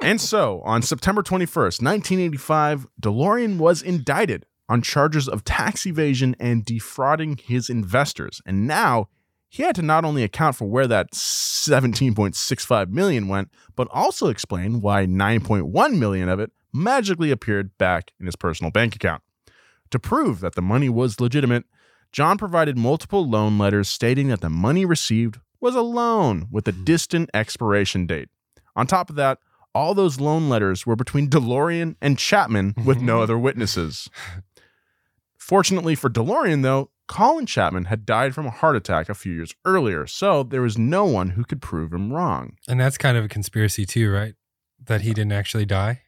And 0.00 0.20
so, 0.20 0.62
on 0.64 0.82
September 0.82 1.22
21st, 1.22 1.82
1985, 1.82 2.86
DeLorean 3.00 3.58
was 3.58 3.82
indicted 3.82 4.46
on 4.68 4.82
charges 4.82 5.28
of 5.28 5.44
tax 5.44 5.86
evasion 5.86 6.34
and 6.40 6.64
defrauding 6.64 7.36
his 7.36 7.68
investors. 7.68 8.40
And 8.46 8.66
now 8.66 9.08
he 9.48 9.62
had 9.62 9.74
to 9.76 9.82
not 9.82 10.04
only 10.04 10.22
account 10.22 10.56
for 10.56 10.64
where 10.64 10.86
that 10.86 11.12
17.65 11.12 12.88
million 12.88 13.28
went, 13.28 13.50
but 13.76 13.88
also 13.90 14.28
explain 14.28 14.80
why 14.80 15.04
9.1 15.04 15.98
million 15.98 16.28
of 16.28 16.40
it 16.40 16.50
magically 16.72 17.30
appeared 17.30 17.76
back 17.76 18.12
in 18.18 18.26
his 18.26 18.36
personal 18.36 18.70
bank 18.70 18.96
account. 18.96 19.22
To 19.90 19.98
prove 19.98 20.40
that 20.40 20.54
the 20.54 20.62
money 20.62 20.88
was 20.88 21.20
legitimate, 21.20 21.64
John 22.12 22.38
provided 22.38 22.78
multiple 22.78 23.28
loan 23.28 23.58
letters 23.58 23.88
stating 23.88 24.28
that 24.28 24.40
the 24.40 24.50
money 24.50 24.84
received 24.86 25.38
was 25.62 25.74
a 25.74 25.80
loan 25.82 26.48
with 26.50 26.68
a 26.68 26.72
distant 26.72 27.30
expiration 27.32 28.06
date. 28.06 28.28
On 28.76 28.86
top 28.86 29.08
of 29.08 29.16
that, 29.16 29.38
all 29.74 29.94
those 29.94 30.20
loan 30.20 30.48
letters 30.50 30.84
were 30.86 30.96
between 30.96 31.30
DeLorean 31.30 31.96
and 32.02 32.18
Chapman 32.18 32.74
with 32.84 33.00
no 33.00 33.22
other 33.22 33.38
witnesses. 33.38 34.10
Fortunately 35.38 35.94
for 35.94 36.08
DeLorean, 36.10 36.62
though, 36.62 36.90
Colin 37.08 37.46
Chapman 37.46 37.86
had 37.86 38.06
died 38.06 38.34
from 38.34 38.46
a 38.46 38.50
heart 38.50 38.76
attack 38.76 39.08
a 39.08 39.14
few 39.14 39.32
years 39.32 39.54
earlier, 39.64 40.06
so 40.06 40.42
there 40.42 40.62
was 40.62 40.78
no 40.78 41.04
one 41.04 41.30
who 41.30 41.44
could 41.44 41.60
prove 41.60 41.92
him 41.92 42.12
wrong. 42.12 42.56
And 42.68 42.80
that's 42.80 42.96
kind 42.96 43.16
of 43.16 43.24
a 43.24 43.28
conspiracy 43.28 43.84
too, 43.84 44.10
right? 44.10 44.34
That 44.84 45.02
he 45.02 45.12
didn't 45.12 45.32
actually 45.32 45.66
die. 45.66 46.02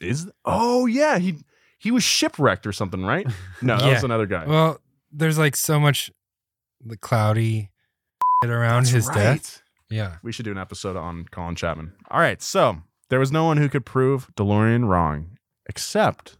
Is 0.00 0.30
oh 0.44 0.86
yeah, 0.86 1.18
he 1.18 1.38
he 1.78 1.90
was 1.90 2.02
shipwrecked 2.04 2.66
or 2.66 2.72
something, 2.72 3.04
right? 3.04 3.26
No, 3.62 3.76
that 3.76 3.86
Yeah. 3.86 3.94
was 3.94 4.04
another 4.04 4.26
guy. 4.26 4.46
Well, 4.46 4.80
there's 5.12 5.36
like 5.38 5.56
so 5.56 5.78
much 5.78 6.10
the 6.82 6.96
cloudy 6.96 7.70
around 8.48 8.84
That's 8.84 8.94
his 8.94 9.06
right. 9.08 9.16
death. 9.16 9.62
Yeah. 9.90 10.16
We 10.22 10.32
should 10.32 10.44
do 10.44 10.52
an 10.52 10.58
episode 10.58 10.96
on 10.96 11.26
Colin 11.30 11.56
Chapman. 11.56 11.92
All 12.10 12.20
right, 12.20 12.40
so 12.40 12.78
there 13.10 13.18
was 13.18 13.32
no 13.32 13.44
one 13.44 13.56
who 13.58 13.68
could 13.68 13.84
prove 13.84 14.28
DeLorean 14.36 14.86
wrong, 14.88 15.36
except 15.66 16.38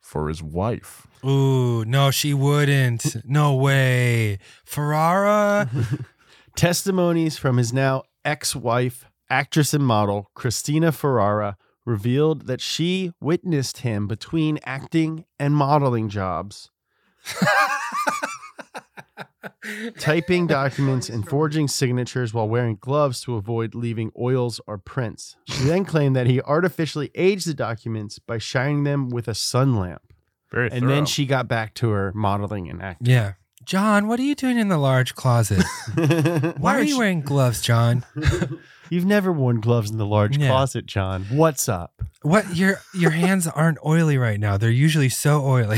for 0.00 0.28
his 0.28 0.42
wife. 0.42 1.06
Ooh, 1.24 1.84
no, 1.84 2.10
she 2.10 2.32
wouldn't. 2.34 3.16
No 3.24 3.54
way. 3.54 4.38
Ferrare? 4.64 5.68
Testimonies 6.56 7.36
from 7.36 7.58
his 7.58 7.72
now 7.72 8.02
ex 8.24 8.56
wife, 8.56 9.04
actress 9.30 9.74
and 9.74 9.84
model, 9.84 10.30
Cristina 10.34 10.90
Ferrare, 10.90 11.56
revealed 11.84 12.46
that 12.46 12.60
she 12.60 13.12
witnessed 13.20 13.78
him 13.78 14.08
between 14.08 14.58
acting 14.64 15.24
and 15.38 15.54
modeling 15.54 16.08
jobs, 16.08 16.70
typing 19.98 20.46
documents 20.48 21.08
and 21.08 21.28
forging 21.28 21.68
signatures 21.68 22.34
while 22.34 22.48
wearing 22.48 22.76
gloves 22.80 23.20
to 23.22 23.36
avoid 23.36 23.74
leaving 23.74 24.10
oils 24.18 24.60
or 24.66 24.78
prints. 24.78 25.36
She 25.46 25.64
then 25.64 25.84
claimed 25.84 26.16
that 26.16 26.26
he 26.26 26.40
artificially 26.42 27.10
aged 27.14 27.46
the 27.46 27.54
documents 27.54 28.18
by 28.18 28.38
shining 28.38 28.84
them 28.84 29.08
with 29.10 29.28
a 29.28 29.34
sun 29.34 29.76
lamp. 29.76 30.02
Very 30.50 30.70
And 30.72 30.88
then 30.88 31.04
she 31.06 31.26
got 31.26 31.46
back 31.46 31.74
to 31.74 31.90
her 31.90 32.12
modeling 32.14 32.68
and 32.70 32.82
acting. 32.82 33.06
yeah. 33.08 33.32
John, 33.64 34.08
what 34.08 34.18
are 34.18 34.22
you 34.22 34.34
doing 34.34 34.56
in 34.58 34.68
the 34.68 34.78
large 34.78 35.14
closet? 35.14 35.62
Why 36.58 36.78
are 36.78 36.82
you 36.82 36.96
wearing 36.96 37.20
gloves, 37.20 37.60
John? 37.60 38.02
You've 38.90 39.04
never 39.04 39.30
worn 39.30 39.60
gloves 39.60 39.90
in 39.90 39.98
the 39.98 40.06
large 40.06 40.38
Yeah. 40.38 40.48
closet, 40.48 40.86
John. 40.86 41.26
What's 41.30 41.68
up? 41.68 41.92
What 42.22 42.56
your 42.56 42.80
your 42.94 43.10
hands 43.10 43.46
aren't 43.46 43.76
oily 43.84 44.16
right 44.16 44.40
now. 44.40 44.56
They're 44.56 44.70
usually 44.70 45.10
so 45.10 45.44
oily. 45.44 45.76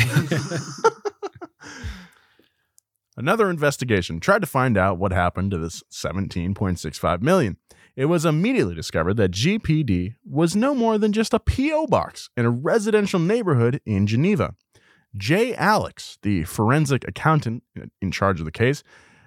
Another 3.20 3.50
investigation 3.50 4.18
tried 4.18 4.40
to 4.40 4.46
find 4.46 4.78
out 4.78 4.96
what 4.96 5.12
happened 5.12 5.50
to 5.50 5.59
this 5.59 5.83
17.65 5.92 7.20
million. 7.20 7.59
It 7.94 8.06
was 8.06 8.24
immediately 8.24 8.74
discovered 8.74 9.18
that 9.18 9.33
GPD 9.33 10.14
was 10.24 10.56
no 10.56 10.74
more 10.74 10.96
than 10.96 11.12
just 11.12 11.35
a 11.35 11.38
PO 11.38 11.88
box 11.88 12.30
in 12.35 12.46
a 12.46 12.50
residential 12.50 13.20
neighborhood 13.20 13.83
in 13.85 14.06
Geneva. 14.06 14.54
Jay 15.14 15.54
Alix, 15.56 16.16
the 16.22 16.44
forensic 16.44 17.06
accountant 17.06 17.62
in 18.00 18.11
charge 18.11 18.40
of 18.40 18.46
the 18.46 18.50
case, 18.50 18.83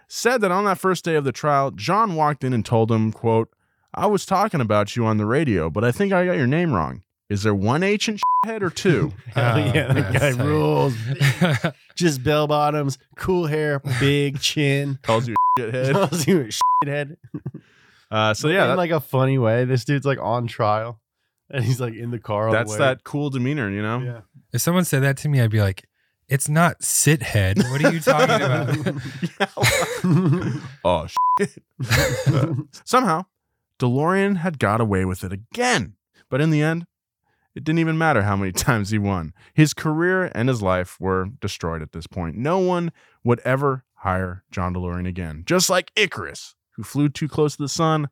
said 0.08 0.42
that 0.42 0.50
on 0.50 0.66
that 0.66 0.80
first 0.80 1.06
day 1.06 1.14
of 1.14 1.24
the 1.24 1.32
trial, 1.32 1.70
John 1.70 2.16
walked 2.16 2.44
in 2.44 2.52
and 2.52 2.66
told 2.66 2.92
him, 2.92 3.12
quote, 3.12 3.50
I 3.94 4.08
was 4.08 4.26
talking 4.26 4.60
about 4.60 4.96
you 4.96 5.06
on 5.06 5.18
the 5.18 5.28
radio, 5.28 5.70
but 5.70 5.84
I 5.84 5.92
think 5.92 6.12
I 6.12 6.26
got 6.26 6.38
your 6.38 6.48
name 6.48 6.74
wrong. 6.74 7.04
Is 7.30 7.44
there 7.44 7.56
one 7.56 7.84
H 7.84 8.10
in 8.10 8.20
head 8.46 8.62
or 8.64 8.70
two? 8.70 9.12
Hell 9.34 9.56
Oh, 9.56 9.58
yeah, 9.74 9.88
the 9.88 10.02
that's 10.02 10.14
guy 10.20 10.32
tight. 10.34 10.46
rules. 10.46 10.96
Just 11.96 12.24
bell 12.24 12.48
bottoms, 12.48 12.98
cool 13.18 13.48
hair, 13.48 13.80
big 14.00 14.40
chin. 14.40 15.00
Calls 15.02 15.28
you 15.28 15.36
a 15.36 15.62
shithead. 15.62 15.94
Calls 15.94 16.28
you 16.28 16.42
a 16.42 16.86
shithead. 16.86 17.16
Uh, 18.12 18.34
so 18.34 18.48
yeah, 18.50 18.64
in 18.64 18.68
that- 18.70 18.78
like 18.78 18.92
a 18.92 19.00
funny 19.00 19.38
way. 19.38 19.66
This 19.66 19.86
dude's 19.86 20.06
like 20.06 20.20
on 20.20 20.48
trial, 20.48 21.00
and 21.50 21.64
he's 21.64 21.80
like 21.82 21.96
in 21.96 22.12
the 22.12 22.20
car. 22.20 22.48
All 22.48 22.54
that's 22.54 22.72
the 22.76 22.80
way. 22.80 22.86
that 22.88 23.04
cool 23.04 23.30
demeanor, 23.30 23.70
you 23.72 23.82
know? 23.82 24.00
Yeah. 24.00 24.22
if 24.54 24.62
someone 24.62 24.86
said 24.86 25.02
that 25.04 25.18
to 25.18 25.30
me, 25.30 25.42
I'd 25.42 25.50
be 25.50 25.62
like, 25.62 25.86
"It's 26.30 26.50
not 26.50 26.84
sit 26.84 27.24
head. 27.24 27.58
What 27.58 27.84
are 27.84 27.92
you 27.94 28.00
talking 28.00 28.36
about?" 28.46 29.48
oh 30.84 31.08
shit. 31.40 31.58
Somehow, 32.86 33.26
DeLorean 33.80 34.38
had 34.38 34.60
got 34.60 34.82
away 34.82 35.06
with 35.06 35.24
it 35.24 35.32
again. 35.32 35.94
But 36.30 36.42
in 36.42 36.50
the 36.50 36.62
end, 36.62 36.86
it 37.56 37.64
didn't 37.64 37.80
even 37.80 37.98
matter 37.98 38.24
how 38.24 38.36
many 38.36 38.52
times 38.54 38.90
he 38.90 38.98
won. 38.98 39.34
His 39.54 39.74
career 39.74 40.32
and 40.34 40.50
his 40.50 40.62
life 40.62 41.00
were 41.00 41.28
destroyed 41.40 41.82
at 41.82 41.92
this 41.92 42.08
point. 42.08 42.38
No 42.38 42.60
one 42.60 42.92
would 43.24 43.40
ever 43.42 43.84
hire 43.96 44.44
John 44.52 44.74
DeLorean 44.74 45.08
again. 45.08 45.44
Just 45.46 45.70
like 45.70 45.92
Icarus, 45.96 46.56
who 46.72 46.84
flew 46.84 47.10
too 47.10 47.28
close 47.28 47.56
to 47.56 47.64
the 47.64 47.70
sun, 47.70 48.10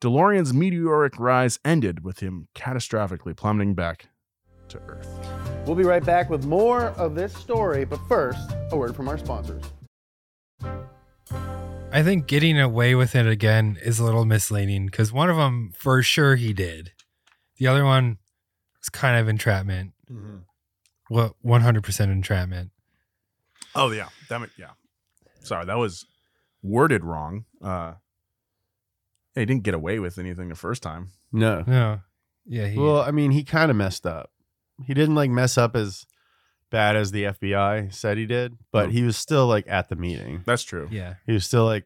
DeLorean's 0.00 0.52
meteoric 0.52 1.18
rise 1.18 1.58
ended 1.64 2.04
with 2.04 2.20
him 2.20 2.48
catastrophically 2.54 3.36
plummeting 3.36 3.74
back 3.74 4.06
to 4.68 4.78
Earth. 4.88 5.08
We'll 5.66 5.76
be 5.76 5.84
right 5.84 6.04
back 6.04 6.28
with 6.28 6.44
more 6.44 6.86
of 6.90 7.14
this 7.14 7.32
story, 7.34 7.84
but 7.84 8.00
first, 8.08 8.50
a 8.70 8.76
word 8.76 8.96
from 8.96 9.08
our 9.08 9.18
sponsors. 9.18 9.62
I 11.94 12.02
think 12.02 12.26
getting 12.26 12.58
away 12.58 12.94
with 12.94 13.14
it 13.14 13.26
again 13.26 13.78
is 13.82 13.98
a 13.98 14.04
little 14.04 14.24
misleading 14.24 14.86
because 14.86 15.12
one 15.12 15.28
of 15.28 15.36
them 15.36 15.72
for 15.76 16.02
sure 16.02 16.36
he 16.36 16.52
did. 16.52 16.92
The 17.58 17.66
other 17.66 17.84
one 17.84 18.18
was 18.82 18.88
kind 18.90 19.18
of 19.18 19.28
entrapment. 19.28 19.92
Well, 21.10 21.36
one 21.40 21.60
hundred 21.62 21.84
percent 21.84 22.10
entrapment. 22.10 22.70
Oh 23.74 23.90
yeah, 23.90 24.08
damn 24.28 24.42
it, 24.42 24.50
yeah. 24.58 24.70
Sorry, 25.42 25.64
that 25.66 25.78
was 25.78 26.06
worded 26.62 27.04
wrong. 27.04 27.44
Uh, 27.62 27.94
he 29.34 29.44
didn't 29.44 29.62
get 29.64 29.74
away 29.74 29.98
with 29.98 30.18
anything 30.18 30.48
the 30.48 30.54
first 30.54 30.82
time. 30.82 31.08
No. 31.32 31.64
No, 31.66 32.00
yeah, 32.46 32.66
he, 32.68 32.78
Well, 32.78 33.00
I 33.00 33.10
mean, 33.10 33.30
he 33.30 33.44
kind 33.44 33.70
of 33.70 33.76
messed 33.76 34.06
up. 34.06 34.30
He 34.84 34.94
didn't 34.94 35.14
like 35.14 35.30
mess 35.30 35.56
up 35.56 35.74
as 35.74 36.06
bad 36.70 36.96
as 36.96 37.10
the 37.10 37.24
FBI 37.24 37.92
said 37.92 38.18
he 38.18 38.26
did, 38.26 38.56
but 38.70 38.86
No. 38.86 38.92
he 38.92 39.02
was 39.02 39.16
still 39.16 39.46
like 39.46 39.66
at 39.68 39.88
the 39.88 39.96
meeting. 39.96 40.42
That's 40.46 40.62
true. 40.62 40.88
yeah. 40.90 41.14
He 41.26 41.32
was 41.32 41.44
still 41.46 41.64
like 41.64 41.84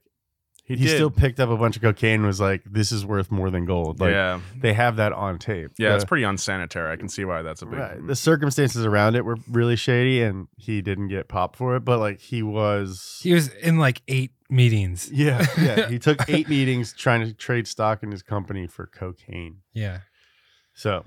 He, 0.67 0.75
he, 0.77 0.89
still 0.89 1.11
picked 1.11 1.39
up 1.39 1.49
a 1.49 1.57
bunch 1.57 1.77
of 1.77 1.83
cocaine 1.83 2.15
and 2.17 2.27
was 2.27 2.41
like, 2.41 2.63
"This 2.65 2.91
is 2.91 3.07
worth 3.07 3.31
more 3.31 3.51
than 3.51 3.67
gold." 3.67 4.01
Like 4.01 4.11
yeah, 4.11 4.41
they 4.59 4.73
have 4.73 4.97
that 4.97 5.13
on 5.13 5.39
tape. 5.39 5.71
yeah. 5.79 5.95
It's 5.95 6.05
pretty 6.05 6.25
unsanitary. 6.25 6.93
I 6.93 6.97
can 6.97 7.09
see 7.09 7.25
why 7.25 7.43
that's 7.43 7.63
a 7.63 7.67
big. 7.67 7.79
right. 7.79 8.05
The 8.05 8.17
circumstances 8.17 8.85
around 8.85 9.15
it 9.15 9.25
were 9.25 9.37
really 9.49 9.77
shady, 9.77 10.23
and 10.23 10.49
he 10.57 10.83
didn't 10.83 11.07
get 11.07 11.29
popped 11.29 11.55
for 11.57 11.77
it. 11.77 11.85
But 11.85 12.01
like 12.01 12.19
he 12.19 12.43
was, 12.43 13.21
He 13.23 13.33
was 13.33 13.49
in 13.55 13.79
like 13.79 14.03
eight 14.09 14.33
meetings. 14.51 15.09
yeah, 15.13 15.47
yeah. 15.57 15.89
He 15.89 16.01
took 16.01 16.29
eight 16.29 16.49
meetings 16.49 16.93
trying 16.93 17.25
to 17.25 17.33
trade 17.33 17.69
stock 17.69 18.03
in 18.03 18.11
his 18.11 18.23
company 18.25 18.67
for 18.67 18.87
cocaine. 18.87 19.59
Yeah. 19.73 20.01
So 20.75 21.05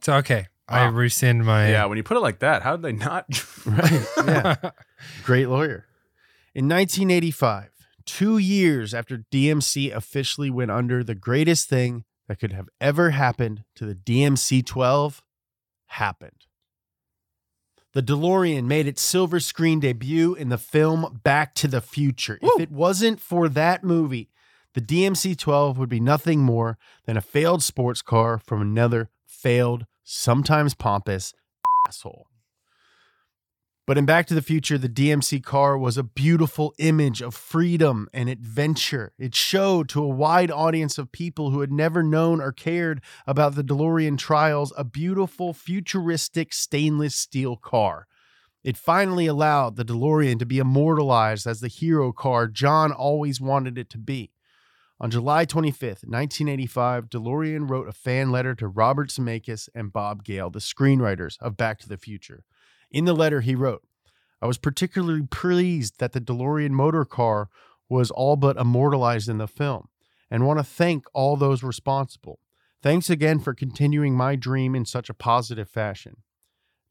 So 0.00 0.14
okay, 0.14 0.46
I 0.66 0.86
Wow. 0.86 0.92
rescind 0.92 1.44
my. 1.44 1.68
yeah, 1.70 1.84
when 1.84 1.98
you 1.98 2.02
put 2.04 2.16
it 2.16 2.20
like 2.20 2.38
that, 2.38 2.62
how 2.62 2.76
did 2.76 2.82
they 2.82 3.04
not? 3.04 3.26
right, 3.66 4.06
yeah. 4.26 4.70
Great 5.24 5.50
lawyer. 5.50 5.84
In 6.54 6.68
1985, 6.68 7.70
two 8.06 8.38
years 8.38 8.94
after 8.94 9.24
DMC 9.32 9.94
officially 9.94 10.50
went 10.50 10.70
under, 10.70 11.02
the 11.02 11.14
greatest 11.14 11.68
thing 11.68 12.04
that 12.28 12.38
could 12.38 12.52
have 12.52 12.68
ever 12.80 13.10
happened 13.10 13.64
to 13.76 13.84
the 13.84 13.94
DMC 13.94 14.64
12 14.64 15.22
happened. 15.86 16.46
The 17.92 18.02
DeLorean 18.02 18.64
made 18.64 18.88
its 18.88 19.02
silver 19.02 19.38
screen 19.38 19.78
debut 19.78 20.34
in 20.34 20.48
the 20.48 20.58
film 20.58 21.20
Back 21.22 21.54
to 21.56 21.68
the 21.68 21.80
Future. 21.80 22.40
If 22.42 22.60
it 22.60 22.72
wasn't 22.72 23.20
for 23.20 23.48
that 23.48 23.84
movie, 23.84 24.30
the 24.74 24.80
DMC 24.80 25.38
12 25.38 25.78
would 25.78 25.88
be 25.88 26.00
nothing 26.00 26.40
more 26.40 26.76
than 27.06 27.16
a 27.16 27.20
failed 27.20 27.62
sports 27.62 28.02
car 28.02 28.38
from 28.38 28.60
another 28.60 29.10
failed, 29.24 29.86
sometimes 30.02 30.74
pompous 30.74 31.32
asshole. 31.86 32.26
But 33.86 33.98
in 33.98 34.06
Back 34.06 34.26
to 34.28 34.34
the 34.34 34.40
Future, 34.40 34.78
the 34.78 34.88
DMC 34.88 35.44
car 35.44 35.76
was 35.76 35.98
a 35.98 36.02
beautiful 36.02 36.74
image 36.78 37.20
of 37.20 37.34
freedom 37.34 38.08
and 38.14 38.30
adventure. 38.30 39.12
It 39.18 39.34
showed 39.34 39.90
to 39.90 40.02
a 40.02 40.08
wide 40.08 40.50
audience 40.50 40.96
of 40.96 41.12
people 41.12 41.50
who 41.50 41.60
had 41.60 41.70
never 41.70 42.02
known 42.02 42.40
or 42.40 42.50
cared 42.50 43.02
about 43.26 43.56
the 43.56 43.62
DeLorean 43.64 44.16
trials 44.16 44.72
a 44.78 44.84
beautiful, 44.84 45.52
futuristic 45.52 46.54
stainless 46.54 47.14
steel 47.14 47.56
car. 47.56 48.06
It 48.62 48.78
finally 48.78 49.26
allowed 49.26 49.76
the 49.76 49.84
DeLorean 49.84 50.38
to 50.38 50.46
be 50.46 50.58
immortalized 50.58 51.46
as 51.46 51.60
the 51.60 51.68
hero 51.68 52.10
car 52.10 52.48
John 52.48 52.90
always 52.90 53.38
wanted 53.38 53.76
it 53.76 53.90
to 53.90 53.98
be. 53.98 54.30
On 54.98 55.10
July 55.10 55.44
25th, 55.44 56.06
1985, 56.06 57.10
DeLorean 57.10 57.68
wrote 57.68 57.88
a 57.88 57.92
fan 57.92 58.32
letter 58.32 58.54
to 58.54 58.66
Robert 58.66 59.10
Zemeckis 59.10 59.68
and 59.74 59.92
Bob 59.92 60.24
Gale, 60.24 60.48
the 60.48 60.60
screenwriters 60.60 61.36
of 61.40 61.58
Back 61.58 61.78
to 61.80 61.88
the 61.88 61.98
Future. 61.98 62.44
In 62.90 63.04
the 63.04 63.14
letter, 63.14 63.40
he 63.40 63.54
wrote, 63.54 63.82
I 64.40 64.46
was 64.46 64.58
particularly 64.58 65.26
pleased 65.30 65.98
that 66.00 66.12
the 66.12 66.20
DeLorean 66.20 66.70
motor 66.70 67.04
car 67.04 67.48
was 67.88 68.10
all 68.10 68.36
but 68.36 68.56
immortalized 68.56 69.28
in 69.28 69.38
the 69.38 69.48
film 69.48 69.88
and 70.30 70.46
want 70.46 70.58
to 70.58 70.64
thank 70.64 71.06
all 71.14 71.36
those 71.36 71.62
responsible. 71.62 72.38
Thanks 72.82 73.08
again 73.08 73.38
for 73.38 73.54
continuing 73.54 74.14
my 74.14 74.36
dream 74.36 74.74
in 74.74 74.84
such 74.84 75.08
a 75.08 75.14
positive 75.14 75.68
fashion. 75.68 76.16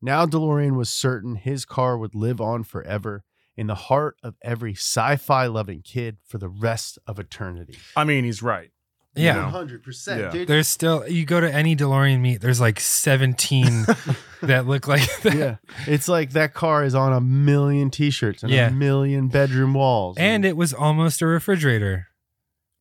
Now 0.01 0.25
DeLorean 0.25 0.75
was 0.75 0.89
certain 0.89 1.35
his 1.35 1.65
car 1.65 1.97
would 1.97 2.15
live 2.15 2.41
on 2.41 2.63
forever 2.63 3.23
in 3.55 3.67
the 3.67 3.75
heart 3.75 4.17
of 4.23 4.35
every 4.41 4.73
sci 4.73 5.15
fi 5.17 5.45
loving 5.45 5.81
kid 5.81 6.17
for 6.25 6.37
the 6.39 6.49
rest 6.49 6.97
of 7.05 7.19
eternity. 7.19 7.77
I 7.95 8.03
mean, 8.03 8.23
he's 8.23 8.41
right. 8.41 8.71
Yeah. 9.15 9.51
100%, 9.53 10.19
Yeah. 10.19 10.29
dude. 10.31 10.47
There's 10.47 10.67
still 10.67 11.07
you 11.07 11.25
go 11.25 11.39
to 11.39 11.51
any 11.53 11.75
DeLorean 11.75 12.19
meet. 12.19 12.41
There's 12.41 12.59
like 12.59 12.79
17 12.79 13.85
that 14.41 14.65
look 14.65 14.87
like 14.87 15.07
that. 15.21 15.35
yeah. 15.35 15.55
It's 15.87 16.07
like 16.07 16.31
that 16.31 16.53
car 16.53 16.83
is 16.83 16.95
on 16.95 17.13
a 17.13 17.21
million 17.21 17.91
t 17.91 18.09
shirts 18.09 18.41
and 18.43 18.51
Yeah. 18.51 18.67
a 18.67 18.71
million 18.71 19.27
bedroom 19.27 19.73
walls. 19.75 20.17
And 20.17 20.43
it 20.45 20.57
was 20.57 20.73
almost 20.73 21.21
a 21.21 21.27
refrigerator. 21.27 22.07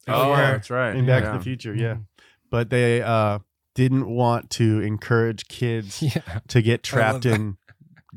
Oh, 0.09 0.31
Before- 0.31 0.37
that's 0.37 0.71
right. 0.71 0.97
in 0.97 1.07
Back 1.07 1.23
Yeah. 1.25 1.33
to 1.33 1.39
the 1.39 1.45
Future, 1.45 1.75
yeah. 1.75 1.97
But 2.51 2.71
they 2.71 3.03
uh, 3.03 3.39
didn't 3.75 4.09
want 4.09 4.51
to 4.51 4.81
encourage 4.81 5.49
kids 5.49 6.03
Yeah. 6.17 6.41
to 6.49 6.63
get 6.63 6.83
trapped 6.83 7.25
in 7.27 7.57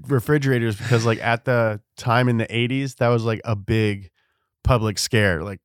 refrigerators 0.08 0.76
because, 0.78 1.06
like, 1.06 1.20
at 1.22 1.46
the 1.46 1.82
time 1.98 2.28
in 2.28 2.38
the 2.38 2.48
80s, 2.48 2.96
that 2.98 3.08
was 3.10 3.24
like 3.24 3.42
a 3.46 3.56
big 3.56 4.10
public 4.64 4.98
scare. 5.00 5.42
Like, 5.44 5.62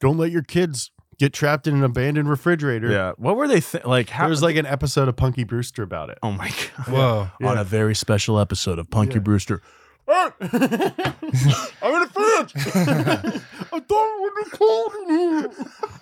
don't 0.00 0.16
let 0.16 0.30
your 0.30 0.42
kids 0.42 0.90
get 1.18 1.32
trapped 1.32 1.66
in 1.66 1.74
an 1.76 1.84
abandoned 1.84 2.28
refrigerator. 2.28 2.90
Yeah. 2.90 3.12
What 3.16 3.36
were 3.36 3.48
they 3.48 3.60
th- 3.60 3.84
like? 3.84 4.08
How 4.10 4.24
There 4.24 4.30
was 4.30 4.42
like 4.42 4.56
an 4.56 4.66
episode 4.66 5.08
of 5.08 5.16
Punky 5.16 5.44
Brewster 5.44 5.82
about 5.82 6.10
it. 6.10 6.18
Oh 6.22 6.32
my 6.32 6.48
god! 6.48 6.86
Whoa. 6.88 7.30
On 7.48 7.58
a 7.58 7.64
very 7.64 7.94
special 7.94 8.38
episode 8.38 8.78
of 8.78 8.90
Punky 8.90 9.14
Yeah. 9.14 9.20
Brewster. 9.20 9.62
I'm 10.10 10.32
in 10.40 10.42
a 12.02 12.08
fridge. 12.08 12.52
I 12.56 13.80
thought 13.80 14.08
it 14.08 14.20
would 14.22 14.44
be 14.44 14.50
cold 14.56 14.92
in 15.02 15.08
here. 15.10 15.50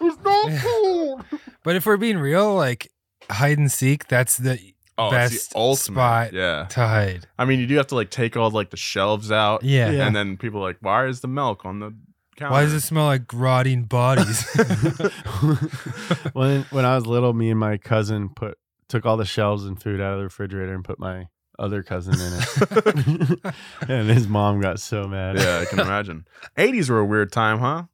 It's 0.02 0.18
not 0.24 0.62
cold. 0.62 1.24
But 1.64 1.74
if 1.76 1.86
we're 1.86 1.96
being 1.96 2.18
real, 2.18 2.54
like 2.54 2.92
hide 3.30 3.58
and 3.58 3.70
seek, 3.70 4.06
that's 4.08 4.36
the 4.36 4.58
Oh, 4.98 5.10
best 5.10 5.34
it's 5.34 5.46
the 5.48 5.58
ultimate. 5.58 5.94
spot 5.96 6.32
Yeah. 6.32 6.64
to 6.70 6.80
hide. 6.86 7.26
I 7.38 7.44
mean, 7.44 7.58
you 7.60 7.66
do 7.66 7.74
have 7.76 7.88
to 7.88 7.94
like 7.96 8.10
take 8.10 8.34
all 8.36 8.50
like 8.50 8.70
the 8.70 8.76
shelves 8.78 9.30
out. 9.32 9.62
Yeah. 9.62 9.90
Yeah. 9.90 10.06
And 10.06 10.16
then 10.16 10.36
people 10.38 10.60
are 10.60 10.68
like, 10.68 10.78
why 10.80 11.06
is 11.06 11.20
the 11.20 11.28
milk 11.28 11.66
on 11.66 11.80
the 11.80 11.92
counter? 12.36 12.52
Why 12.52 12.62
does 12.62 12.72
it 12.74 12.80
smell 12.80 13.06
like 13.06 13.22
rotting 13.32 13.84
bodies? 13.84 14.44
when 16.32 16.62
when 16.70 16.84
I 16.84 16.94
was 16.94 17.06
little, 17.06 17.32
me 17.32 17.50
and 17.50 17.58
my 17.60 17.76
cousin 17.76 18.28
put 18.28 18.58
took 18.88 19.04
all 19.06 19.16
the 19.16 19.24
shelves 19.24 19.64
and 19.64 19.80
food 19.80 20.00
out 20.00 20.12
of 20.12 20.18
the 20.18 20.24
refrigerator 20.24 20.72
and 20.74 20.84
put 20.84 20.98
my 20.98 21.26
other 21.58 21.82
cousin 21.82 22.14
in 22.14 22.32
it. 22.38 23.54
and 23.88 24.08
his 24.10 24.28
mom 24.28 24.60
got 24.60 24.78
so 24.78 25.04
mad. 25.08 25.36
Yeah, 25.38 25.58
I 25.60 25.64
can 25.64 25.80
imagine. 25.80 26.26
80s 26.56 26.90
were 26.90 26.98
a 27.00 27.04
weird 27.04 27.32
time, 27.32 27.58
huh? 27.58 27.84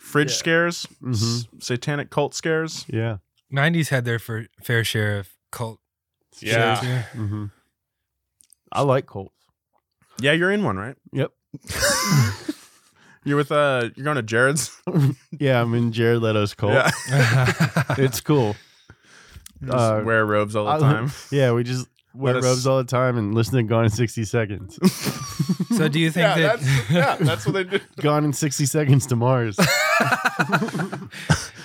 Fridge 0.00 0.30
Yeah. 0.30 0.36
scares, 0.36 0.86
Mhm. 1.02 1.12
s- 1.14 1.46
satanic 1.60 2.10
cult 2.10 2.34
scares. 2.34 2.84
Yeah. 2.88 3.18
90s 3.52 3.88
had 3.88 4.04
their 4.04 4.18
fair, 4.18 4.46
fair 4.62 4.84
share 4.84 5.18
of 5.18 5.28
cult. 5.50 5.80
Yeah. 6.40 6.74
shows, 6.76 6.84
yeah. 6.88 7.02
hmm 7.14 7.44
I 8.72 8.82
like 8.82 9.06
cults. 9.06 9.34
Yeah, 10.20 10.32
you're 10.32 10.50
in 10.52 10.62
one, 10.64 10.76
right? 10.76 10.96
Yep. 11.12 11.32
You're 13.24 13.36
with 13.36 13.50
uh 13.52 13.90
you're 13.96 14.04
going 14.04 14.16
to 14.16 14.22
Jared's? 14.22 14.70
Yeah, 15.38 15.60
I'm 15.60 15.74
in 15.74 15.92
Jared 15.92 16.20
Leto's 16.22 16.54
Colt. 16.54 16.72
Yeah. 16.74 17.52
It's 17.98 18.20
cool. 18.20 18.54
Just 19.62 19.74
Uh, 19.76 20.02
wear 20.04 20.24
robes 20.26 20.54
all 20.56 20.64
the 20.66 20.72
I- 20.72 20.78
time. 20.92 21.10
Yeah, 21.30 21.52
we 21.52 21.64
just 21.64 21.86
wear 22.14 22.36
us- 22.36 22.44
robes 22.44 22.66
all 22.66 22.78
the 22.78 22.84
time 22.84 23.16
and 23.18 23.34
listen 23.34 23.56
to 23.56 23.62
Gone 23.64 23.84
in 23.84 23.90
60 23.90 24.24
Seconds. 24.24 24.78
so 25.76 25.88
do 25.88 25.98
you 25.98 26.10
think 26.10 26.36
yeah, 26.36 26.38
that 26.38 26.60
that's 26.60 26.90
yeah, 26.90 27.16
that's 27.18 27.46
what 27.46 27.52
they 27.54 27.64
do. 27.64 27.80
Gone 28.00 28.24
in 28.24 28.32
60 28.32 28.66
Seconds 28.66 29.06
to 29.06 29.16
Mars. 29.16 29.56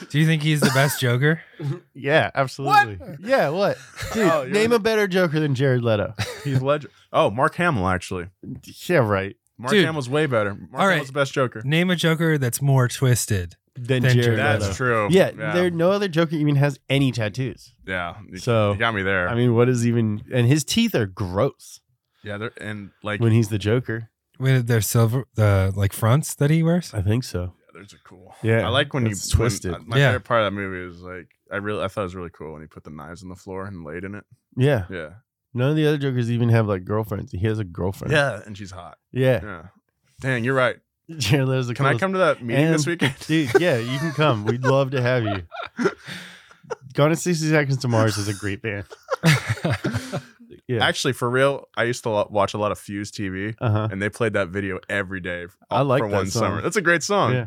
do 0.10 0.20
you 0.20 0.26
think 0.26 0.42
he's 0.42 0.62
the 0.62 0.72
best 0.74 1.00
Joker? 1.00 1.42
Yeah, 1.94 2.32
absolutely. 2.34 3.00
Yeah, 3.22 3.50
what? 3.50 3.78
Dude, 4.14 4.28
Oh, 4.28 4.42
you're 4.44 4.52
name 4.52 4.72
a 4.72 4.80
better 4.80 5.08
Joker 5.08 5.40
than 5.40 5.56
Jared 5.56 5.84
Leto. 5.84 6.14
He's 6.44 6.62
legend. 6.62 6.92
Oh, 7.14 7.30
Mark 7.30 7.56
Hamill 7.56 7.88
actually. 7.88 8.28
Yeah, 8.88 9.00
right. 9.00 9.36
Mark 9.60 9.72
Dude. 9.74 9.86
Hamill's 9.86 10.10
way 10.10 10.26
better. 10.26 10.56
Mark 10.56 10.70
All 10.74 10.88
right. 10.88 10.94
Hamill's 10.94 11.08
the 11.08 11.14
best 11.14 11.34
Joker. 11.34 11.62
Name 11.64 11.90
a 11.92 11.96
Joker 11.96 12.38
that's 12.38 12.62
more 12.62 12.88
twisted. 12.88 13.56
Than 13.76 14.02
Than 14.04 14.14
Jared 14.14 14.24
Jared 14.24 14.40
Leto. 14.40 14.60
That's 14.66 14.76
true. 14.78 15.08
Yeah, 15.12 15.32
yeah. 15.38 15.54
there 15.54 15.70
no 15.70 15.92
other 15.92 16.08
Joker 16.08 16.36
even 16.36 16.56
has 16.56 16.80
any 16.90 17.12
tattoos. 17.12 17.74
yeah. 17.86 18.16
You, 18.30 18.38
So, 18.38 18.74
you 18.74 18.78
got 18.80 18.94
me 18.96 19.04
there. 19.04 19.30
I 19.30 19.36
mean, 19.36 19.54
what 19.54 19.70
is 19.70 19.86
even? 19.88 20.24
And 20.34 20.48
his 20.48 20.64
teeth 20.66 20.96
are 20.96 21.06
gross 21.06 21.80
yeah, 22.24 22.38
they're 22.38 22.52
and 22.60 22.90
like 23.04 23.22
when 23.22 23.32
he's 23.32 23.48
the 23.50 23.58
Joker. 23.60 24.10
With 24.40 24.68
their 24.68 24.82
silver, 24.82 25.26
the 25.36 25.72
like 25.76 25.94
fronts 25.94 26.36
that 26.36 26.50
he 26.50 26.64
wears. 26.64 26.94
I 26.94 27.02
think 27.02 27.24
so. 27.24 27.54
Yeah, 27.74 27.80
those 27.82 27.94
are 27.94 28.00
cool. 28.06 28.34
Yeah, 28.42 28.66
I 28.66 28.70
like 28.70 28.94
when 28.94 29.06
you 29.06 29.12
it's 29.12 29.30
twisted. 29.30 29.72
When, 29.72 29.82
uh, 29.82 29.86
my 29.88 29.98
Yeah. 29.98 30.08
favorite 30.10 30.24
part 30.26 30.42
of 30.42 30.46
that 30.54 30.60
movie 30.60 30.90
is 30.94 31.02
like 31.02 31.28
I 31.52 31.58
really 31.58 31.84
I 31.84 31.88
thought 31.88 32.02
it 32.02 32.06
was 32.06 32.16
really 32.16 32.30
cool 32.32 32.54
when 32.54 32.62
he 32.62 32.68
put 32.68 32.84
the 32.84 32.90
knives 32.90 33.24
on 33.24 33.30
the 33.30 33.36
floor 33.36 33.66
and 33.66 33.84
laid 33.86 34.04
in 34.04 34.16
it. 34.16 34.24
Yeah, 34.58 34.86
Yeah, 34.90 35.10
none 35.54 35.70
of 35.72 35.76
the 35.76 35.86
other 35.88 35.98
Jokers 35.98 36.30
even 36.32 36.50
have 36.50 36.68
like 36.68 36.86
girlfriends. 36.86 37.32
He 37.32 37.40
has 37.48 37.60
a 37.60 37.64
girlfriend. 37.64 38.12
yeah, 38.14 38.42
and 38.46 38.58
she's 38.58 38.72
hot. 38.72 38.98
yeah. 39.12 39.40
Yeah, 39.44 39.62
dang, 40.22 40.44
you're 40.44 40.54
right. 40.56 40.78
Jared 41.18 41.48
Leto's 41.48 41.68
the 41.68 41.74
Can 41.74 41.86
I 41.86 41.90
coolest. 41.90 42.00
come 42.02 42.12
to 42.14 42.20
that 42.20 42.44
meeting 42.44 42.72
this 42.72 42.86
weekend? 42.86 43.16
Dude, 43.28 43.50
yeah, 43.60 43.78
you 43.78 43.98
can 43.98 44.12
come. 44.12 44.46
We'd 44.46 44.64
love 44.64 44.92
to 44.92 45.02
have 45.02 45.24
you. 45.24 45.42
Gone 46.94 47.12
in 47.12 47.18
60 47.18 47.48
Seconds 47.50 47.78
to 47.80 47.88
Mars 47.88 48.18
is 48.18 48.28
a 48.28 48.34
great 48.34 48.62
band. 48.62 48.86
Yeah. 50.68 50.86
Actually, 50.86 51.14
for 51.14 51.28
real, 51.28 51.68
I 51.76 51.84
used 51.86 52.04
to 52.04 52.10
lo- 52.10 52.28
watch 52.30 52.54
a 52.54 52.60
lot 52.60 52.72
of 52.72 52.78
Fuse 52.78 53.12
TV, 53.12 53.56
Uh 53.60 53.72
huh. 53.72 53.88
and 53.92 54.00
they 54.00 54.08
played 54.10 54.34
that 54.34 54.50
video 54.50 54.80
every 54.88 55.20
day. 55.20 55.46
f- 55.46 55.58
I 55.72 55.82
like 55.82 56.00
for 56.04 56.10
that 56.10 56.16
one 56.16 56.28
song. 56.30 56.42
summer. 56.44 56.62
That's 56.62 56.76
a 56.76 56.82
great 56.82 57.02
song. 57.02 57.34
Yeah. 57.34 57.46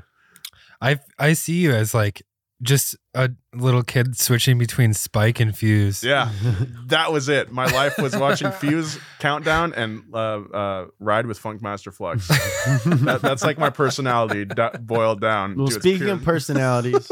I 0.80 0.98
I 1.20 1.34
see 1.34 1.54
you 1.60 1.72
as 1.72 1.94
like 1.94 2.22
just 2.62 2.96
a 3.14 3.31
little 3.55 3.83
kid 3.83 4.16
switching 4.16 4.57
between 4.57 4.94
Spike 4.94 5.40
and 5.40 5.57
Fuse. 5.57 6.03
Yeah, 6.05 6.31
that 6.87 7.12
was 7.12 7.29
it. 7.29 7.51
My 7.51 7.66
life 7.66 7.98
was 7.98 8.16
watching 8.16 8.51
Fuse 8.61 8.98
Countdown 9.18 9.75
and 9.75 10.03
uh, 10.14 10.16
uh, 10.16 10.87
Ride 11.01 11.27
with 11.27 11.42
Funkmaster 11.42 11.92
Flex. 11.92 12.29
that, 12.85 13.20
that's 13.20 13.42
like 13.42 13.59
my 13.59 13.70
personality 13.70 14.44
do- 14.44 14.70
boiled 14.81 15.20
down. 15.20 15.57
Well, 15.57 15.68
to 15.68 15.75
speaking 15.75 16.01
pure- 16.07 16.12
of 16.14 16.25
personalities, 16.25 17.11